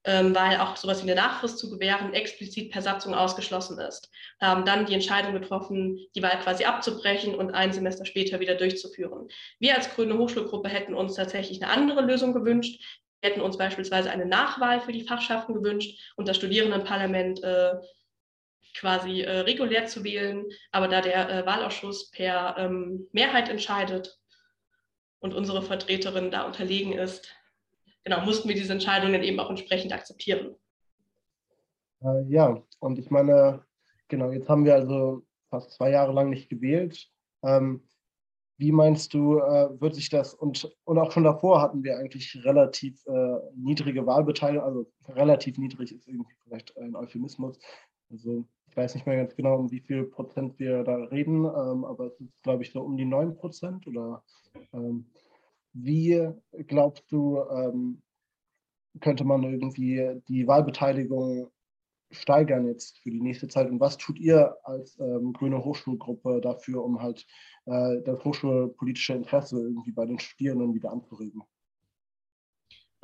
ähm, 0.07 0.33
weil 0.33 0.57
auch 0.57 0.77
sowas 0.77 0.99
wie 0.99 1.11
eine 1.11 1.19
Nachfrist 1.19 1.59
zu 1.59 1.69
gewähren 1.69 2.13
explizit 2.13 2.71
per 2.71 2.81
Satzung 2.81 3.13
ausgeschlossen 3.13 3.77
ist. 3.79 4.09
Wir 4.39 4.47
haben 4.47 4.65
dann 4.65 4.85
die 4.85 4.93
Entscheidung 4.93 5.33
getroffen, 5.33 5.99
die 6.15 6.23
Wahl 6.23 6.39
quasi 6.39 6.63
abzubrechen 6.63 7.35
und 7.35 7.51
ein 7.51 7.73
Semester 7.73 8.05
später 8.05 8.39
wieder 8.39 8.55
durchzuführen. 8.55 9.27
Wir 9.59 9.75
als 9.75 9.93
Grüne 9.93 10.17
Hochschulgruppe 10.17 10.69
hätten 10.69 10.93
uns 10.93 11.15
tatsächlich 11.15 11.61
eine 11.61 11.71
andere 11.71 12.01
Lösung 12.01 12.33
gewünscht. 12.33 12.81
Wir 13.19 13.31
hätten 13.31 13.41
uns 13.41 13.57
beispielsweise 13.57 14.09
eine 14.09 14.25
Nachwahl 14.25 14.79
für 14.79 14.93
die 14.93 15.03
Fachschaften 15.03 15.53
gewünscht 15.53 15.99
und 16.15 16.29
das 16.29 16.37
Studierendenparlament 16.37 17.43
äh, 17.43 17.73
quasi 18.77 19.21
äh, 19.21 19.39
regulär 19.39 19.85
zu 19.85 20.03
wählen. 20.03 20.45
Aber 20.71 20.87
da 20.87 21.01
der 21.01 21.29
äh, 21.29 21.45
Wahlausschuss 21.45 22.11
per 22.11 22.55
ähm, 22.57 23.07
Mehrheit 23.11 23.49
entscheidet 23.49 24.19
und 25.19 25.33
unsere 25.33 25.61
Vertreterin 25.61 26.31
da 26.31 26.45
unterlegen 26.45 26.93
ist, 26.93 27.33
genau, 28.03 28.21
mussten 28.21 28.47
wir 28.47 28.55
diese 28.55 28.73
Entscheidungen 28.73 29.23
eben 29.23 29.39
auch 29.39 29.49
entsprechend 29.49 29.93
akzeptieren. 29.93 30.55
Äh, 32.01 32.23
ja, 32.29 32.61
und 32.79 32.99
ich 32.99 33.09
meine, 33.09 33.65
genau, 34.07 34.31
jetzt 34.31 34.49
haben 34.49 34.65
wir 34.65 34.75
also 34.75 35.23
fast 35.49 35.71
zwei 35.71 35.91
Jahre 35.91 36.13
lang 36.13 36.29
nicht 36.29 36.49
gewählt. 36.49 37.09
Ähm, 37.43 37.83
wie 38.59 38.71
meinst 38.71 39.13
du, 39.13 39.37
äh, 39.37 39.79
wird 39.79 39.93
sich 39.93 40.09
das, 40.09 40.33
und, 40.33 40.75
und 40.83 40.97
auch 40.97 41.11
schon 41.11 41.23
davor 41.23 41.61
hatten 41.61 41.83
wir 41.83 41.97
eigentlich 41.97 42.43
relativ 42.43 43.05
äh, 43.05 43.37
niedrige 43.55 44.05
Wahlbeteiligung, 44.05 44.65
also 44.65 44.91
relativ 45.09 45.59
niedrig 45.59 45.91
ist 45.93 46.07
irgendwie 46.07 46.33
vielleicht 46.43 46.75
ein 46.77 46.95
Euphemismus. 46.95 47.59
Also 48.09 48.45
ich 48.69 48.77
weiß 48.77 48.95
nicht 48.95 49.05
mehr 49.07 49.17
ganz 49.17 49.35
genau, 49.35 49.57
um 49.57 49.71
wie 49.71 49.79
viel 49.79 50.05
Prozent 50.05 50.59
wir 50.59 50.83
da 50.83 50.95
reden, 50.95 51.45
ähm, 51.45 51.85
aber 51.85 52.07
es 52.07 52.19
ist, 52.19 52.43
glaube 52.43 52.63
ich, 52.63 52.71
so 52.71 52.81
um 52.81 52.97
die 52.97 53.05
9 53.05 53.35
Prozent 53.35 53.87
oder 53.87 54.23
ähm, 54.73 55.05
wie 55.73 56.29
glaubst 56.67 57.11
du, 57.11 57.39
ähm, 57.39 58.01
könnte 58.99 59.23
man 59.23 59.43
irgendwie 59.43 60.21
die 60.27 60.47
Wahlbeteiligung 60.47 61.51
steigern 62.11 62.65
jetzt 62.67 62.99
für 62.99 63.11
die 63.11 63.21
nächste 63.21 63.47
Zeit? 63.47 63.69
Und 63.69 63.79
was 63.79 63.97
tut 63.97 64.17
ihr 64.19 64.55
als 64.63 64.97
ähm, 64.99 65.33
grüne 65.33 65.63
Hochschulgruppe 65.63 66.41
dafür, 66.41 66.83
um 66.83 67.01
halt 67.01 67.25
äh, 67.65 68.01
das 68.03 68.23
hochschulpolitische 68.23 69.13
Interesse 69.13 69.59
irgendwie 69.59 69.91
bei 69.91 70.05
den 70.05 70.19
Studierenden 70.19 70.73
wieder 70.73 70.91
anzuregen? 70.91 71.43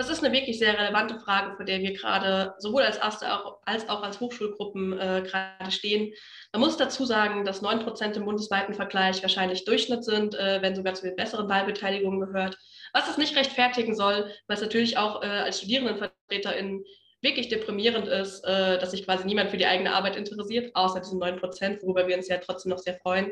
Das 0.03 0.17
ist 0.17 0.21
eine 0.21 0.33
wirklich 0.33 0.59
sehr 0.59 0.77
relevante 0.77 1.17
Frage, 1.17 1.55
vor 1.55 1.63
der 1.63 1.79
wir 1.79 1.93
gerade 1.93 2.53
sowohl 2.57 2.81
als 2.81 2.97
Erste 2.97 3.25
als 3.63 3.87
auch 3.87 4.03
als 4.03 4.19
Hochschulgruppen 4.19 4.99
äh, 4.99 5.23
gerade 5.25 5.71
stehen. 5.71 6.13
Man 6.51 6.59
muss 6.59 6.75
dazu 6.75 7.05
sagen, 7.05 7.45
dass 7.45 7.61
9 7.61 7.79
Prozent 7.79 8.17
im 8.17 8.25
bundesweiten 8.25 8.73
Vergleich 8.73 9.21
wahrscheinlich 9.21 9.63
Durchschnitt 9.63 10.03
sind, 10.03 10.35
äh, 10.35 10.61
wenn 10.61 10.75
sogar 10.75 10.93
zu 10.93 11.05
den 11.05 11.15
besseren 11.15 11.47
Wahlbeteiligungen 11.47 12.19
gehört. 12.19 12.57
Was 12.91 13.09
es 13.09 13.17
nicht 13.17 13.37
rechtfertigen 13.37 13.95
soll, 13.95 14.29
es 14.49 14.59
natürlich 14.59 14.97
auch 14.97 15.23
äh, 15.23 15.27
als 15.27 15.59
StudierendenvertreterInnen 15.59 16.83
wirklich 17.21 17.47
deprimierend 17.47 18.09
ist, 18.09 18.43
äh, 18.43 18.77
dass 18.79 18.91
sich 18.91 19.05
quasi 19.05 19.25
niemand 19.25 19.51
für 19.51 19.57
die 19.57 19.67
eigene 19.67 19.93
Arbeit 19.93 20.17
interessiert, 20.17 20.75
außer 20.75 20.99
diesen 20.99 21.19
9 21.19 21.37
Prozent, 21.37 21.81
worüber 21.81 22.09
wir 22.09 22.17
uns 22.17 22.27
ja 22.27 22.39
trotzdem 22.39 22.71
noch 22.71 22.79
sehr 22.79 22.95
freuen. 22.95 23.31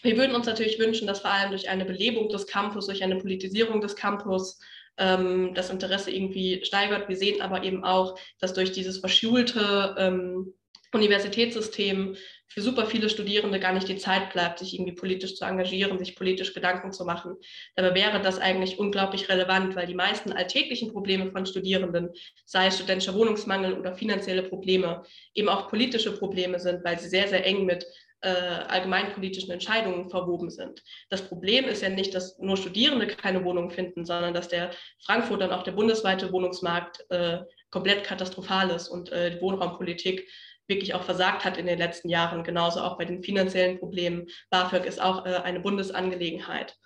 Wir 0.00 0.16
würden 0.16 0.34
uns 0.34 0.46
natürlich 0.46 0.78
wünschen, 0.78 1.06
dass 1.06 1.20
vor 1.20 1.30
allem 1.30 1.50
durch 1.50 1.68
eine 1.68 1.84
Belebung 1.84 2.30
des 2.30 2.46
Campus, 2.46 2.86
durch 2.86 3.04
eine 3.04 3.16
Politisierung 3.16 3.82
des 3.82 3.94
Campus 3.94 4.58
ähm, 4.98 5.54
das 5.54 5.70
Interesse 5.70 6.10
irgendwie 6.10 6.64
steigert. 6.64 7.08
Wir 7.08 7.16
sehen 7.16 7.40
aber 7.40 7.62
eben 7.62 7.84
auch, 7.84 8.18
dass 8.40 8.54
durch 8.54 8.72
dieses 8.72 8.98
verschulte 8.98 9.94
ähm, 9.98 10.54
Universitätssystem 10.94 12.16
für 12.48 12.60
super 12.60 12.84
viele 12.84 13.08
Studierende 13.08 13.58
gar 13.58 13.72
nicht 13.72 13.88
die 13.88 13.96
Zeit 13.96 14.30
bleibt, 14.32 14.58
sich 14.58 14.74
irgendwie 14.74 14.94
politisch 14.94 15.36
zu 15.36 15.46
engagieren, 15.46 15.98
sich 15.98 16.16
politisch 16.16 16.52
Gedanken 16.52 16.92
zu 16.92 17.06
machen. 17.06 17.36
Dabei 17.76 17.94
wäre 17.94 18.20
das 18.20 18.38
eigentlich 18.38 18.78
unglaublich 18.78 19.30
relevant, 19.30 19.74
weil 19.74 19.86
die 19.86 19.94
meisten 19.94 20.32
alltäglichen 20.32 20.92
Probleme 20.92 21.30
von 21.30 21.46
Studierenden, 21.46 22.10
sei 22.44 22.66
es 22.66 22.76
studentischer 22.76 23.14
Wohnungsmangel 23.14 23.78
oder 23.78 23.94
finanzielle 23.94 24.42
Probleme, 24.42 25.02
eben 25.34 25.48
auch 25.48 25.68
politische 25.68 26.12
Probleme 26.12 26.60
sind, 26.60 26.84
weil 26.84 26.98
sie 26.98 27.08
sehr, 27.08 27.28
sehr 27.28 27.46
eng 27.46 27.64
mit 27.64 27.86
äh, 28.22 28.28
allgemeinpolitischen 28.28 29.50
Entscheidungen 29.50 30.08
verwoben 30.08 30.50
sind. 30.50 30.82
Das 31.10 31.22
Problem 31.22 31.66
ist 31.66 31.82
ja 31.82 31.88
nicht, 31.88 32.14
dass 32.14 32.38
nur 32.38 32.56
Studierende 32.56 33.06
keine 33.06 33.44
Wohnung 33.44 33.70
finden, 33.70 34.04
sondern 34.04 34.32
dass 34.34 34.48
der 34.48 34.70
Frankfurt 35.04 35.42
und 35.42 35.52
auch 35.52 35.62
der 35.62 35.72
bundesweite 35.72 36.32
Wohnungsmarkt 36.32 37.04
äh, 37.10 37.40
komplett 37.70 38.04
katastrophal 38.04 38.70
ist 38.70 38.88
und 38.88 39.10
äh, 39.12 39.32
die 39.32 39.40
Wohnraumpolitik 39.40 40.28
wirklich 40.68 40.94
auch 40.94 41.02
versagt 41.02 41.44
hat 41.44 41.58
in 41.58 41.66
den 41.66 41.78
letzten 41.78 42.08
Jahren. 42.08 42.44
Genauso 42.44 42.80
auch 42.80 42.96
bei 42.96 43.04
den 43.04 43.22
finanziellen 43.22 43.78
Problemen. 43.78 44.28
BAföG 44.50 44.84
ist 44.84 45.00
auch 45.00 45.26
äh, 45.26 45.36
eine 45.36 45.60
Bundesangelegenheit. 45.60 46.76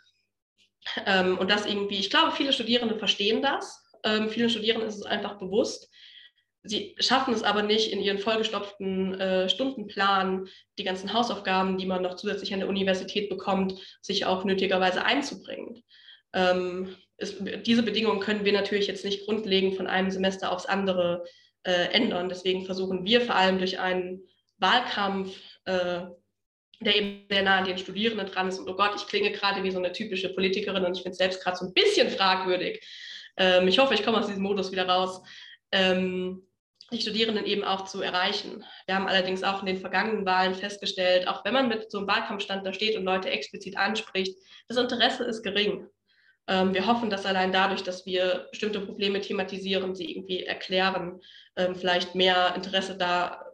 Ähm, 1.05 1.39
und 1.39 1.51
das 1.51 1.67
irgendwie, 1.67 1.99
ich 1.99 2.11
glaube, 2.11 2.33
viele 2.33 2.53
Studierende 2.53 2.99
verstehen 2.99 3.43
das. 3.43 3.85
Ähm, 4.05 4.31
vielen 4.31 4.51
Studierenden 4.51 4.89
ist 4.89 4.97
es 4.97 5.07
einfach 5.07 5.39
bewusst. 5.39 5.91
Sie 6.67 6.95
schaffen 6.99 7.33
es 7.35 7.43
aber 7.43 7.63
nicht, 7.63 7.93
in 7.93 8.01
ihren 8.01 8.19
vollgestopften 8.19 9.21
äh, 9.21 9.49
Stundenplan 9.49 10.49
die 10.79 10.85
ganzen 10.85 11.13
Hausaufgaben, 11.13 11.79
die 11.79 11.87
man 11.87 12.03
noch 12.03 12.17
zusätzlich 12.17 12.53
an 12.53 12.61
der 12.61 12.69
Universität 12.69 13.29
bekommt, 13.29 13.75
sich 14.03 14.27
auch 14.27 14.45
nötigerweise 14.45 15.05
einzubringen. 15.05 15.83
Ähm, 16.33 16.95
ist, 17.19 17.37
diese 17.65 17.83
Bedingungen 17.83 18.21
können 18.21 18.45
wir 18.45 18.53
natürlich 18.53 18.87
jetzt 18.87 19.05
nicht 19.05 19.25
grundlegend 19.25 19.77
von 19.77 19.87
einem 19.87 20.11
Semester 20.11 20.53
aufs 20.53 20.67
andere 20.67 21.25
äh, 21.63 21.93
ändern. 21.93 22.29
Deswegen 22.29 22.67
versuchen 22.67 23.05
wir 23.05 23.21
vor 23.23 23.35
allem 23.35 23.59
durch 23.59 23.81
einen 23.81 24.23
Wahlkampf, 24.59 25.37
äh, 25.65 26.03
der 26.81 26.97
eben 26.97 27.27
sehr 27.31 27.43
nah 27.43 27.59
an 27.59 27.65
den 27.65 27.79
Studierenden 27.79 28.27
dran 28.27 28.49
ist. 28.49 28.59
Und 28.59 28.69
oh 28.69 28.77
Gott, 28.77 28.93
ich 28.97 29.07
klinge 29.07 29.33
gerade 29.33 29.63
wie 29.63 29.71
so 29.71 29.79
eine 29.79 29.93
typische 29.93 30.29
Politikerin 30.35 30.85
und 30.85 30.97
ich 30.97 31.03
finde 31.03 31.13
es 31.13 31.19
selbst 31.19 31.43
gerade 31.43 31.57
so 31.57 31.67
ein 31.67 31.73
bisschen 31.73 32.11
fragwürdig. 32.11 32.87
Ähm, 33.37 33.69
ich 33.69 33.79
hoffe, 33.79 33.95
ich 33.95 34.03
komme 34.03 34.19
aus 34.19 34.27
diesem 34.27 34.43
Modus 34.43 34.73
wieder 34.73 34.89
raus. 34.89 35.23
Ähm, 35.73 36.46
die 36.93 37.01
Studierenden 37.01 37.45
eben 37.45 37.65
auch 37.65 37.85
zu 37.85 38.01
erreichen. 38.01 38.65
Wir 38.87 38.95
haben 38.95 39.09
allerdings 39.09 39.43
auch 39.43 39.61
in 39.61 39.67
den 39.67 39.79
vergangenen 39.79 40.25
Wahlen 40.25 40.55
festgestellt, 40.55 41.27
auch 41.27 41.45
wenn 41.45 41.55
man 41.55 41.69
mit 41.69 41.91
so 41.91 41.99
einem 41.99 42.07
Wahlkampfstand 42.07 42.65
da 42.65 42.73
steht 42.73 42.97
und 42.97 43.05
Leute 43.05 43.31
explizit 43.31 43.77
anspricht, 43.77 44.39
das 44.69 44.77
Interesse 44.77 45.25
ist 45.25 45.43
gering. 45.43 45.89
Ähm, 46.49 46.75
wir 46.75 46.87
hoffen, 46.87 47.11
dass 47.11 47.27
allein 47.27 47.53
dadurch, 47.53 47.83
dass 47.83 48.07
wir 48.07 48.47
bestimmte 48.51 48.81
Probleme 48.81 49.21
thematisieren, 49.21 49.97
sie 49.97 50.13
irgendwie 50.13 50.45
erklären, 50.45 51.21
ähm, 51.57 51.75
vielleicht 51.75 52.15
mehr 52.15 52.55
Interesse 52.55 52.97
da, 52.97 53.45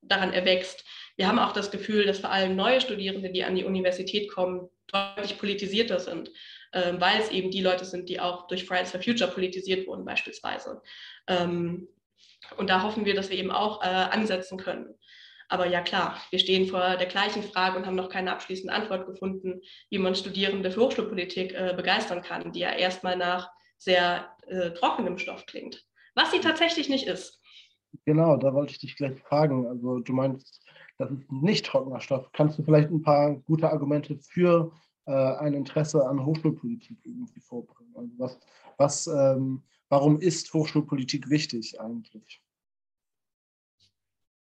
daran 0.00 0.32
erwächst. 0.32 0.84
Wir 1.16 1.28
haben 1.28 1.38
auch 1.38 1.52
das 1.52 1.70
Gefühl, 1.70 2.06
dass 2.06 2.20
vor 2.20 2.30
allem 2.30 2.56
neue 2.56 2.80
Studierende, 2.80 3.30
die 3.30 3.44
an 3.44 3.54
die 3.54 3.64
Universität 3.64 4.30
kommen, 4.32 4.70
deutlich 4.86 5.38
politisierter 5.38 6.00
sind, 6.00 6.30
ähm, 6.72 7.00
weil 7.00 7.20
es 7.20 7.30
eben 7.30 7.50
die 7.50 7.60
Leute 7.60 7.84
sind, 7.84 8.08
die 8.08 8.18
auch 8.18 8.46
durch 8.46 8.64
Fridays 8.64 8.90
for 8.90 9.02
Future 9.02 9.30
politisiert 9.30 9.86
wurden 9.86 10.04
beispielsweise. 10.06 10.80
Und 12.56 12.70
da 12.70 12.82
hoffen 12.82 13.04
wir, 13.04 13.14
dass 13.14 13.30
wir 13.30 13.38
eben 13.38 13.50
auch 13.50 13.82
äh, 13.82 13.86
ansetzen 13.86 14.58
können. 14.58 14.94
Aber 15.48 15.66
ja 15.66 15.82
klar, 15.82 16.16
wir 16.30 16.38
stehen 16.38 16.66
vor 16.66 16.96
der 16.96 17.06
gleichen 17.06 17.42
Frage 17.42 17.76
und 17.76 17.84
haben 17.84 17.94
noch 17.94 18.08
keine 18.08 18.32
abschließende 18.32 18.72
Antwort 18.72 19.06
gefunden, 19.06 19.60
wie 19.90 19.98
man 19.98 20.14
Studierende 20.14 20.70
für 20.70 20.80
Hochschulpolitik 20.80 21.52
äh, 21.52 21.74
begeistern 21.76 22.22
kann, 22.22 22.52
die 22.52 22.60
ja 22.60 22.72
erstmal 22.72 23.18
nach 23.18 23.50
sehr 23.76 24.30
äh, 24.46 24.70
trockenem 24.70 25.18
Stoff 25.18 25.44
klingt. 25.44 25.84
Was 26.14 26.30
sie 26.30 26.40
tatsächlich 26.40 26.88
nicht 26.88 27.06
ist. 27.06 27.40
Genau, 28.06 28.36
da 28.36 28.54
wollte 28.54 28.72
ich 28.72 28.78
dich 28.78 28.96
gleich 28.96 29.18
fragen. 29.20 29.66
Also 29.66 29.98
du 29.98 30.12
meinst, 30.12 30.64
das 30.98 31.10
ist 31.10 31.30
nicht 31.30 31.66
trockener 31.66 32.00
Stoff. 32.00 32.30
Kannst 32.32 32.58
du 32.58 32.62
vielleicht 32.62 32.90
ein 32.90 33.02
paar 33.02 33.34
gute 33.34 33.70
Argumente 33.70 34.16
für 34.16 34.72
äh, 35.06 35.12
ein 35.12 35.52
Interesse 35.52 36.06
an 36.06 36.24
Hochschulpolitik 36.24 36.98
irgendwie 37.04 37.40
vorbringen? 37.40 37.94
Also 37.94 38.12
was, 38.18 38.40
was 38.78 39.06
ähm, 39.06 39.62
Warum 39.92 40.22
ist 40.22 40.54
Hochschulpolitik 40.54 41.28
wichtig 41.28 41.78
eigentlich? 41.78 42.40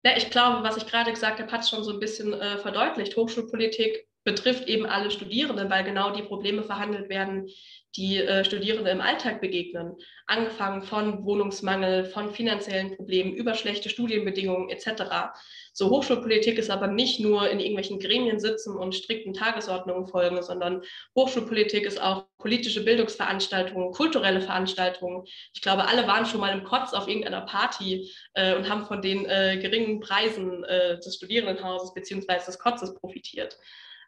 Ja, 0.04 0.14
ich 0.14 0.28
glaube, 0.28 0.62
was 0.62 0.76
ich 0.76 0.86
gerade 0.86 1.10
gesagt 1.12 1.40
habe, 1.40 1.50
hat 1.50 1.66
schon 1.66 1.82
so 1.82 1.94
ein 1.94 1.98
bisschen 1.98 2.34
äh, 2.34 2.58
verdeutlicht. 2.58 3.16
Hochschulpolitik 3.16 4.06
betrifft 4.24 4.68
eben 4.68 4.86
alle 4.86 5.10
Studierenden, 5.10 5.70
weil 5.70 5.84
genau 5.84 6.10
die 6.10 6.22
Probleme 6.22 6.62
verhandelt 6.62 7.08
werden, 7.08 7.48
die 7.96 8.18
äh, 8.18 8.44
Studierende 8.44 8.90
im 8.90 9.00
Alltag 9.00 9.40
begegnen. 9.40 9.96
Angefangen 10.26 10.82
von 10.82 11.24
Wohnungsmangel, 11.24 12.04
von 12.04 12.30
finanziellen 12.30 12.96
Problemen, 12.96 13.34
über 13.34 13.54
schlechte 13.54 13.88
Studienbedingungen 13.88 14.68
etc. 14.68 15.32
So 15.72 15.90
Hochschulpolitik 15.90 16.58
ist 16.58 16.70
aber 16.70 16.86
nicht 16.86 17.18
nur 17.18 17.48
in 17.50 17.58
irgendwelchen 17.58 17.98
Gremien 17.98 18.38
sitzen 18.38 18.76
und 18.76 18.94
strikten 18.94 19.32
Tagesordnungen 19.32 20.06
folgen, 20.06 20.42
sondern 20.42 20.82
Hochschulpolitik 21.16 21.84
ist 21.84 22.00
auch 22.00 22.26
politische 22.38 22.84
Bildungsveranstaltungen, 22.84 23.92
kulturelle 23.92 24.40
Veranstaltungen. 24.40 25.24
Ich 25.52 25.62
glaube, 25.62 25.88
alle 25.88 26.06
waren 26.06 26.26
schon 26.26 26.40
mal 26.40 26.56
im 26.56 26.64
Kotz 26.64 26.92
auf 26.92 27.08
irgendeiner 27.08 27.42
Party 27.42 28.08
äh, 28.34 28.54
und 28.54 28.68
haben 28.68 28.86
von 28.86 29.02
den 29.02 29.24
äh, 29.26 29.58
geringen 29.60 30.00
Preisen 30.00 30.62
äh, 30.64 30.98
des 30.98 31.16
Studierendenhauses 31.16 31.92
bzw. 31.94 32.44
des 32.46 32.58
Kotzes 32.58 32.94
profitiert. 32.94 33.58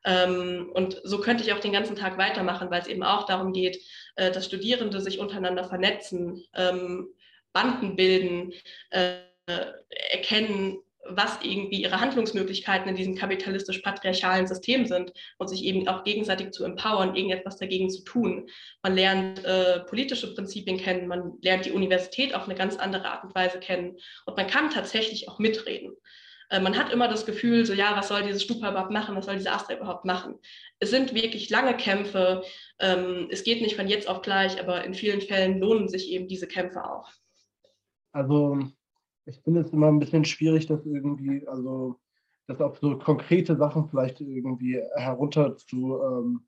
Ähm, 0.04 0.70
und 0.72 1.00
so 1.04 1.20
könnte 1.20 1.44
ich 1.44 1.52
auch 1.52 1.60
den 1.60 1.72
ganzen 1.72 1.96
Tag 1.96 2.18
weitermachen, 2.18 2.70
weil 2.70 2.80
es 2.80 2.88
eben 2.88 3.02
auch 3.02 3.26
darum 3.26 3.52
geht, 3.52 3.78
äh, 4.16 4.30
dass 4.30 4.46
Studierende 4.46 5.00
sich 5.00 5.18
untereinander 5.18 5.64
vernetzen, 5.64 6.44
ähm, 6.54 7.08
Banden 7.52 7.96
bilden, 7.96 8.52
äh, 8.90 9.18
erkennen, 10.10 10.78
was 11.04 11.38
irgendwie 11.42 11.82
ihre 11.82 12.00
Handlungsmöglichkeiten 12.00 12.88
in 12.88 12.94
diesem 12.94 13.16
kapitalistisch-patriarchalen 13.16 14.46
System 14.46 14.86
sind 14.86 15.12
und 15.38 15.48
sich 15.48 15.64
eben 15.64 15.88
auch 15.88 16.04
gegenseitig 16.04 16.52
zu 16.52 16.64
empowern, 16.64 17.16
irgendetwas 17.16 17.56
dagegen 17.56 17.90
zu 17.90 18.04
tun. 18.04 18.48
Man 18.82 18.94
lernt 18.94 19.44
äh, 19.44 19.80
politische 19.80 20.32
Prinzipien 20.34 20.78
kennen, 20.78 21.08
man 21.08 21.38
lernt 21.42 21.64
die 21.64 21.72
Universität 21.72 22.34
auf 22.34 22.44
eine 22.44 22.54
ganz 22.54 22.76
andere 22.76 23.06
Art 23.06 23.24
und 23.24 23.34
Weise 23.34 23.58
kennen 23.58 23.98
und 24.26 24.36
man 24.36 24.46
kann 24.46 24.70
tatsächlich 24.70 25.28
auch 25.28 25.38
mitreden. 25.38 25.92
Äh, 26.52 26.60
man 26.60 26.76
hat 26.76 26.92
immer 26.92 27.08
das 27.08 27.24
Gefühl, 27.24 27.64
so 27.64 27.72
ja, 27.72 27.96
was 27.96 28.08
soll 28.08 28.22
dieses 28.22 28.42
Stupa 28.42 28.70
überhaupt 28.70 28.92
machen, 28.92 29.16
was 29.16 29.24
soll 29.24 29.36
diese 29.36 29.52
Astra 29.52 29.74
überhaupt 29.74 30.04
machen? 30.04 30.34
Es 30.78 30.90
sind 30.90 31.14
wirklich 31.14 31.48
lange 31.48 31.74
Kämpfe, 31.74 32.42
ähm, 32.78 33.28
es 33.30 33.42
geht 33.42 33.62
nicht 33.62 33.74
von 33.74 33.88
jetzt 33.88 34.06
auf 34.06 34.20
gleich, 34.20 34.60
aber 34.60 34.84
in 34.84 34.92
vielen 34.92 35.22
Fällen 35.22 35.58
lohnen 35.58 35.88
sich 35.88 36.10
eben 36.10 36.28
diese 36.28 36.46
Kämpfe 36.46 36.84
auch. 36.84 37.10
Also 38.12 38.58
ich 39.24 39.40
finde 39.40 39.60
es 39.60 39.72
immer 39.72 39.88
ein 39.88 39.98
bisschen 39.98 40.26
schwierig, 40.26 40.66
das 40.66 40.84
irgendwie, 40.84 41.48
also 41.48 41.98
das 42.46 42.60
auf 42.60 42.78
so 42.78 42.98
konkrete 42.98 43.56
Sachen 43.56 43.88
vielleicht 43.88 44.20
irgendwie 44.20 44.78
herunter 44.96 45.56
zu, 45.56 46.02
ähm, 46.02 46.46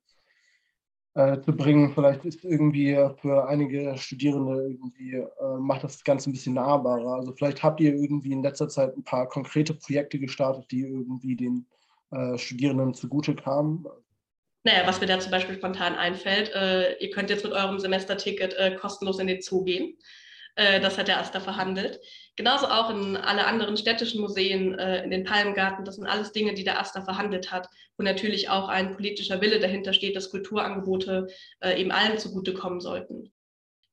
äh, 1.15 1.41
zu 1.41 1.55
bringen. 1.55 1.93
Vielleicht 1.93 2.25
ist 2.25 2.43
irgendwie 2.43 2.95
für 3.21 3.47
einige 3.47 3.97
Studierende 3.97 4.67
irgendwie, 4.69 5.15
äh, 5.15 5.57
macht 5.59 5.83
das 5.83 6.03
Ganze 6.03 6.29
ein 6.29 6.33
bisschen 6.33 6.55
nahbarer. 6.55 7.15
Also 7.15 7.33
vielleicht 7.33 7.63
habt 7.63 7.79
ihr 7.79 7.93
irgendwie 7.95 8.33
in 8.33 8.43
letzter 8.43 8.69
Zeit 8.69 8.95
ein 8.95 9.03
paar 9.03 9.27
konkrete 9.27 9.73
Projekte 9.73 10.19
gestartet, 10.19 10.65
die 10.71 10.81
irgendwie 10.81 11.35
den 11.35 11.65
äh, 12.11 12.37
Studierenden 12.37 12.93
zugute 12.93 13.33
kamen. 13.33 13.85
Naja, 14.63 14.85
was 14.87 14.99
mir 14.99 15.07
da 15.07 15.19
zum 15.19 15.31
Beispiel 15.31 15.55
spontan 15.55 15.95
einfällt, 15.95 16.51
äh, 16.53 16.97
ihr 16.97 17.11
könnt 17.11 17.29
jetzt 17.29 17.43
mit 17.43 17.53
eurem 17.53 17.79
Semesterticket 17.79 18.53
äh, 18.55 18.75
kostenlos 18.75 19.19
in 19.19 19.27
den 19.27 19.41
Zoo 19.41 19.63
gehen. 19.63 19.95
Äh, 20.55 20.79
das 20.79 20.97
hat 20.97 21.07
der 21.07 21.19
Asta 21.19 21.39
verhandelt. 21.39 21.99
Genauso 22.35 22.67
auch 22.67 22.89
in 22.89 23.17
alle 23.17 23.45
anderen 23.45 23.77
städtischen 23.77 24.21
Museen, 24.21 24.77
äh, 24.79 25.03
in 25.03 25.11
den 25.11 25.25
Palmgarten. 25.25 25.85
Das 25.85 25.95
sind 25.95 26.07
alles 26.07 26.31
Dinge, 26.31 26.53
die 26.53 26.63
der 26.63 26.79
Asta 26.79 27.01
verhandelt 27.01 27.51
hat, 27.51 27.69
wo 27.97 28.03
natürlich 28.03 28.49
auch 28.49 28.69
ein 28.69 28.95
politischer 28.95 29.41
Wille 29.41 29.59
dahinter 29.59 29.93
steht, 29.93 30.15
dass 30.15 30.31
Kulturangebote 30.31 31.27
äh, 31.59 31.79
eben 31.79 31.91
allen 31.91 32.17
zugutekommen 32.17 32.79
sollten. 32.79 33.33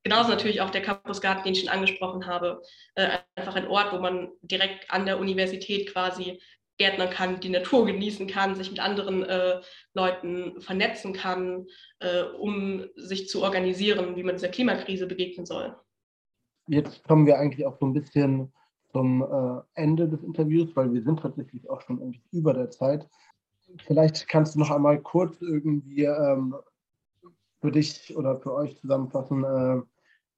Genauso 0.05 0.31
natürlich 0.31 0.61
auch 0.61 0.71
der 0.71 0.83
Campusgarten, 0.83 1.45
den 1.45 1.53
ich 1.53 1.61
schon 1.61 1.69
angesprochen 1.69 2.27
habe. 2.27 2.61
einfach 3.37 3.55
ein 3.55 3.69
Ort, 3.69 3.93
wo 3.93 3.99
man 3.99 4.31
direkt 4.43 4.91
an 4.91 5.07
der 5.07 5.21
Universität 5.21 5.93
quasi 5.93 6.41
gärtnern 6.77 7.11
kann, 7.11 7.39
die 7.39 7.51
Natur 7.51 7.87
genießen 7.87 8.27
kann, 8.27 8.57
sich 8.57 8.71
mit 8.71 8.81
anderen 8.81 9.23
äh, 9.23 9.61
Leuten 9.95 10.61
vernetzen 10.61 11.13
kann, 11.13 11.67
äh, 12.01 12.23
um 12.23 12.89
sich 12.97 13.29
zu 13.29 13.45
organisieren, 13.45 14.17
wie 14.17 14.25
man 14.25 14.35
dieser 14.35 14.49
Klimakrise 14.49 15.07
begegnen 15.07 15.47
soll 15.47 15.77
jetzt 16.67 17.05
kommen 17.05 17.27
wir 17.27 17.39
eigentlich 17.39 17.67
auch 17.67 17.79
so 17.79 17.87
ein 17.87 17.93
bisschen 17.93 18.53
zum 18.93 19.23
äh, 19.23 19.63
Ende 19.75 20.09
des 20.09 20.23
Interviews, 20.23 20.75
weil 20.77 20.93
wir 20.93 21.03
sind 21.03 21.21
tatsächlich 21.21 21.69
auch 21.69 21.81
schon 21.81 22.01
eigentlich 22.01 22.23
über 22.31 22.53
der 22.53 22.71
Zeit. 22.71 23.09
Vielleicht 23.87 24.29
kannst 24.29 24.55
du 24.55 24.59
noch 24.61 24.71
einmal 24.71 25.01
kurz 25.01 25.41
irgendwie 25.41 26.05
ähm, 26.05 26.55
für 27.61 27.73
dich 27.73 28.15
oder 28.17 28.39
für 28.39 28.53
euch 28.53 28.77
zusammenfassen, 28.77 29.45
äh, 29.45 29.83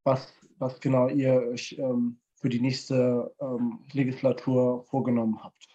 was, 0.04 0.32
was 0.58 0.80
genau 0.80 1.08
ihr 1.08 1.42
euch 1.48 1.76
ähm, 1.78 2.18
für 2.36 2.48
die 2.48 2.60
nächste 2.60 3.34
ähm, 3.40 3.80
Legislatur 3.92 4.84
vorgenommen 4.84 5.42
habt. 5.42 5.66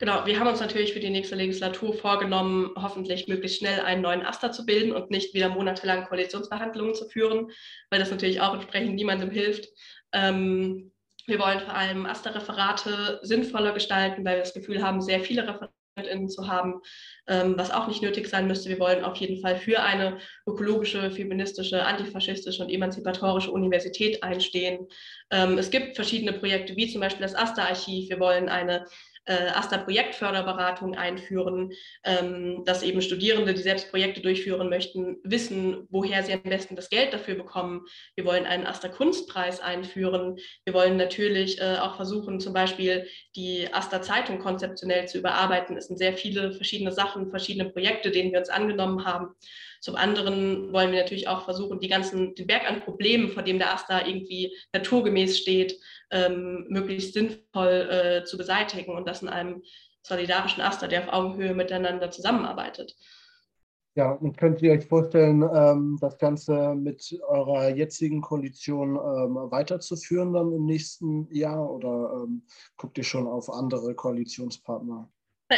Genau, 0.00 0.24
wir 0.24 0.40
haben 0.40 0.46
uns 0.46 0.60
natürlich 0.60 0.94
für 0.94 1.00
die 1.00 1.10
nächste 1.10 1.34
Legislatur 1.34 1.92
vorgenommen, 1.92 2.70
hoffentlich 2.74 3.28
möglichst 3.28 3.58
schnell 3.58 3.80
einen 3.80 4.00
neuen 4.00 4.24
Aster 4.24 4.50
zu 4.50 4.64
bilden 4.64 4.92
und 4.92 5.10
nicht 5.10 5.34
wieder 5.34 5.50
monatelang 5.50 6.06
Koalitionsverhandlungen 6.06 6.94
zu 6.94 7.06
führen, 7.06 7.50
weil 7.90 8.00
das 8.00 8.10
natürlich 8.10 8.40
auch 8.40 8.54
entsprechend 8.54 8.94
niemandem 8.94 9.30
hilft. 9.30 9.68
Ähm, 10.12 10.90
wir 11.26 11.38
wollen 11.38 11.60
vor 11.60 11.74
allem 11.74 12.06
Aster-Referate 12.06 13.20
sinnvoller 13.20 13.72
gestalten, 13.72 14.24
weil 14.24 14.36
wir 14.36 14.42
das 14.42 14.54
Gefühl 14.54 14.82
haben, 14.82 15.02
sehr 15.02 15.20
viele 15.20 15.46
ReferentInnen 15.46 16.30
zu 16.30 16.48
haben, 16.48 16.80
ähm, 17.28 17.58
was 17.58 17.70
auch 17.70 17.86
nicht 17.86 18.00
nötig 18.00 18.26
sein 18.26 18.46
müsste. 18.46 18.70
Wir 18.70 18.80
wollen 18.80 19.04
auf 19.04 19.16
jeden 19.18 19.42
Fall 19.42 19.58
für 19.58 19.82
eine 19.82 20.16
ökologische, 20.46 21.10
feministische, 21.10 21.84
antifaschistische 21.84 22.62
und 22.62 22.70
emanzipatorische 22.70 23.50
Universität 23.50 24.22
einstehen. 24.22 24.88
Ähm, 25.30 25.58
es 25.58 25.70
gibt 25.70 25.96
verschiedene 25.96 26.32
Projekte, 26.32 26.74
wie 26.74 26.90
zum 26.90 27.02
Beispiel 27.02 27.20
das 27.20 27.36
Aster-Archiv. 27.36 28.08
Wir 28.08 28.18
wollen 28.18 28.48
eine 28.48 28.86
äh, 29.26 29.48
AStA-Projektförderberatung 29.48 30.96
einführen, 30.96 31.72
ähm, 32.04 32.64
dass 32.64 32.82
eben 32.82 33.02
Studierende, 33.02 33.54
die 33.54 33.62
selbst 33.62 33.90
Projekte 33.90 34.20
durchführen 34.20 34.68
möchten, 34.68 35.18
wissen, 35.22 35.86
woher 35.90 36.22
sie 36.22 36.32
am 36.32 36.42
besten 36.42 36.76
das 36.76 36.90
Geld 36.90 37.12
dafür 37.12 37.34
bekommen. 37.34 37.82
Wir 38.16 38.24
wollen 38.24 38.46
einen 38.46 38.66
AStA-Kunstpreis 38.66 39.60
einführen. 39.60 40.38
Wir 40.64 40.74
wollen 40.74 40.96
natürlich 40.96 41.60
äh, 41.60 41.76
auch 41.80 41.96
versuchen, 41.96 42.40
zum 42.40 42.52
Beispiel 42.52 43.06
die 43.36 43.72
AStA-Zeitung 43.72 44.38
konzeptionell 44.38 45.06
zu 45.06 45.18
überarbeiten. 45.18 45.76
Es 45.76 45.86
sind 45.86 45.98
sehr 45.98 46.14
viele 46.14 46.52
verschiedene 46.52 46.92
Sachen, 46.92 47.30
verschiedene 47.30 47.70
Projekte, 47.70 48.10
denen 48.10 48.32
wir 48.32 48.40
uns 48.40 48.48
angenommen 48.48 49.04
haben. 49.04 49.34
Zum 49.80 49.96
anderen 49.96 50.72
wollen 50.72 50.92
wir 50.92 51.00
natürlich 51.00 51.26
auch 51.28 51.44
versuchen, 51.44 51.80
die 51.80 51.88
ganzen, 51.88 52.34
den 52.34 52.46
Berg 52.46 52.68
an 52.68 52.80
Problemen, 52.80 53.30
vor 53.30 53.42
dem 53.42 53.58
der 53.58 53.72
AStA 53.72 54.06
irgendwie 54.06 54.54
naturgemäß 54.72 55.38
steht, 55.38 55.80
ähm, 56.10 56.66
möglichst 56.68 57.14
sinnvoll 57.14 57.88
äh, 57.90 58.24
zu 58.24 58.36
beseitigen 58.36 58.94
und 58.94 59.08
das 59.08 59.22
in 59.22 59.28
einem 59.28 59.62
solidarischen 60.02 60.62
Aster, 60.62 60.88
der 60.88 61.02
auf 61.02 61.12
Augenhöhe 61.12 61.54
miteinander 61.54 62.10
zusammenarbeitet. 62.10 62.94
Ja, 63.96 64.12
und 64.12 64.36
könnt 64.36 64.62
ihr 64.62 64.72
euch 64.72 64.86
vorstellen, 64.86 65.42
ähm, 65.42 65.98
das 66.00 66.16
Ganze 66.18 66.74
mit 66.74 67.18
eurer 67.26 67.70
jetzigen 67.70 68.20
Koalition 68.20 68.90
ähm, 68.90 69.50
weiterzuführen 69.50 70.32
dann 70.32 70.52
im 70.52 70.64
nächsten 70.64 71.26
Jahr 71.34 71.68
oder 71.70 72.22
ähm, 72.22 72.46
guckt 72.76 72.98
ihr 72.98 73.04
schon 73.04 73.26
auf 73.26 73.50
andere 73.50 73.94
Koalitionspartner? 73.94 75.10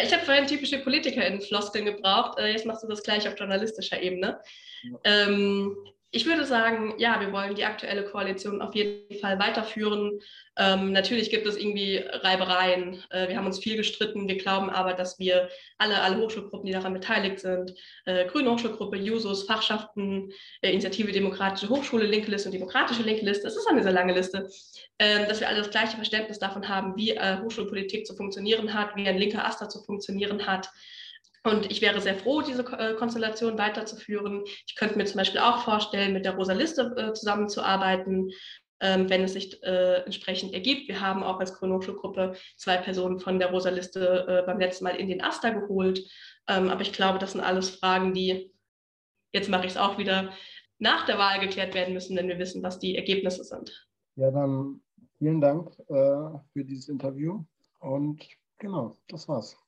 Ich 0.02 0.12
habe 0.12 0.24
vorhin 0.24 0.46
typische 0.46 0.78
PolitikerInnen-Floskeln 0.78 1.84
gebraucht. 1.84 2.38
Äh, 2.38 2.52
jetzt 2.52 2.66
machst 2.66 2.82
du 2.82 2.88
das 2.88 3.02
gleich 3.02 3.28
auf 3.28 3.38
journalistischer 3.38 4.00
Ebene. 4.00 4.40
Ja. 4.82 4.98
Ähm, 5.04 5.76
ich 6.14 6.26
würde 6.26 6.44
sagen, 6.44 6.92
ja, 6.98 7.18
wir 7.20 7.32
wollen 7.32 7.54
die 7.54 7.64
aktuelle 7.64 8.04
Koalition 8.04 8.60
auf 8.60 8.74
jeden 8.74 9.18
Fall 9.18 9.38
weiterführen. 9.38 10.20
Ähm, 10.58 10.92
natürlich 10.92 11.30
gibt 11.30 11.46
es 11.46 11.56
irgendwie 11.56 11.96
Reibereien. 11.96 13.02
Äh, 13.08 13.28
wir 13.28 13.38
haben 13.38 13.46
uns 13.46 13.58
viel 13.58 13.78
gestritten. 13.78 14.28
Wir 14.28 14.36
glauben 14.36 14.68
aber, 14.68 14.92
dass 14.92 15.18
wir 15.18 15.48
alle, 15.78 16.02
alle 16.02 16.18
Hochschulgruppen, 16.18 16.66
die 16.66 16.72
daran 16.72 16.92
beteiligt 16.92 17.40
sind, 17.40 17.74
äh, 18.04 18.26
Grüne 18.26 18.50
Hochschulgruppe, 18.50 18.98
Jusos, 18.98 19.44
Fachschaften, 19.44 20.30
äh, 20.60 20.70
Initiative 20.70 21.12
Demokratische 21.12 21.70
Hochschule, 21.70 22.04
Linke 22.04 22.30
Liste 22.30 22.50
und 22.50 22.52
Demokratische 22.52 23.02
Linke 23.02 23.24
Liste, 23.24 23.44
das 23.44 23.56
ist 23.56 23.66
eine 23.66 23.82
sehr 23.82 23.92
lange 23.92 24.12
Liste, 24.12 24.50
äh, 24.98 25.26
dass 25.26 25.40
wir 25.40 25.48
alle 25.48 25.58
das 25.58 25.70
gleiche 25.70 25.96
Verständnis 25.96 26.38
davon 26.38 26.68
haben, 26.68 26.94
wie 26.94 27.12
äh, 27.12 27.38
Hochschulpolitik 27.40 28.06
zu 28.06 28.14
funktionieren 28.14 28.74
hat, 28.74 28.96
wie 28.96 29.08
ein 29.08 29.16
linker 29.16 29.46
Aster 29.46 29.70
zu 29.70 29.82
funktionieren 29.82 30.46
hat. 30.46 30.68
Und 31.44 31.70
ich 31.70 31.82
wäre 31.82 32.00
sehr 32.00 32.14
froh, 32.14 32.40
diese 32.40 32.62
äh, 32.62 32.94
Konstellation 32.94 33.58
weiterzuführen. 33.58 34.44
Ich 34.66 34.76
könnte 34.76 34.96
mir 34.96 35.04
zum 35.06 35.18
Beispiel 35.18 35.40
auch 35.40 35.64
vorstellen, 35.64 36.12
mit 36.12 36.24
der 36.24 36.36
Rosa 36.36 36.52
Liste 36.52 36.94
äh, 36.96 37.12
zusammenzuarbeiten, 37.14 38.30
ähm, 38.80 39.10
wenn 39.10 39.24
es 39.24 39.32
sich 39.32 39.60
äh, 39.64 40.02
entsprechend 40.04 40.54
ergibt. 40.54 40.86
Wir 40.86 41.00
haben 41.00 41.24
auch 41.24 41.40
als 41.40 41.54
Chronologische-Gruppe 41.54 42.36
zwei 42.56 42.76
Personen 42.76 43.18
von 43.18 43.40
der 43.40 43.50
Rosa 43.50 43.70
Liste 43.70 44.44
beim 44.46 44.60
letzten 44.60 44.84
Mal 44.84 44.96
in 44.96 45.08
den 45.08 45.22
Aster 45.22 45.52
geholt. 45.52 46.00
Ähm, 46.48 46.68
aber 46.68 46.82
ich 46.82 46.92
glaube, 46.92 47.18
das 47.18 47.32
sind 47.32 47.40
alles 47.40 47.70
Fragen, 47.70 48.14
die, 48.14 48.52
jetzt 49.32 49.48
mache 49.48 49.66
ich 49.66 49.72
es 49.72 49.78
auch 49.78 49.98
wieder, 49.98 50.32
nach 50.78 51.06
der 51.06 51.18
Wahl 51.18 51.40
geklärt 51.40 51.74
werden 51.74 51.94
müssen, 51.94 52.16
wenn 52.16 52.28
wir 52.28 52.38
wissen, 52.38 52.62
was 52.62 52.78
die 52.78 52.96
Ergebnisse 52.96 53.44
sind. 53.44 53.86
Ja, 54.16 54.30
dann 54.30 54.80
vielen 55.18 55.40
Dank 55.40 55.70
für 55.86 56.64
dieses 56.64 56.88
Interview 56.88 57.44
und 57.78 58.26
genau, 58.58 58.96
das 59.06 59.28
war's. 59.28 59.61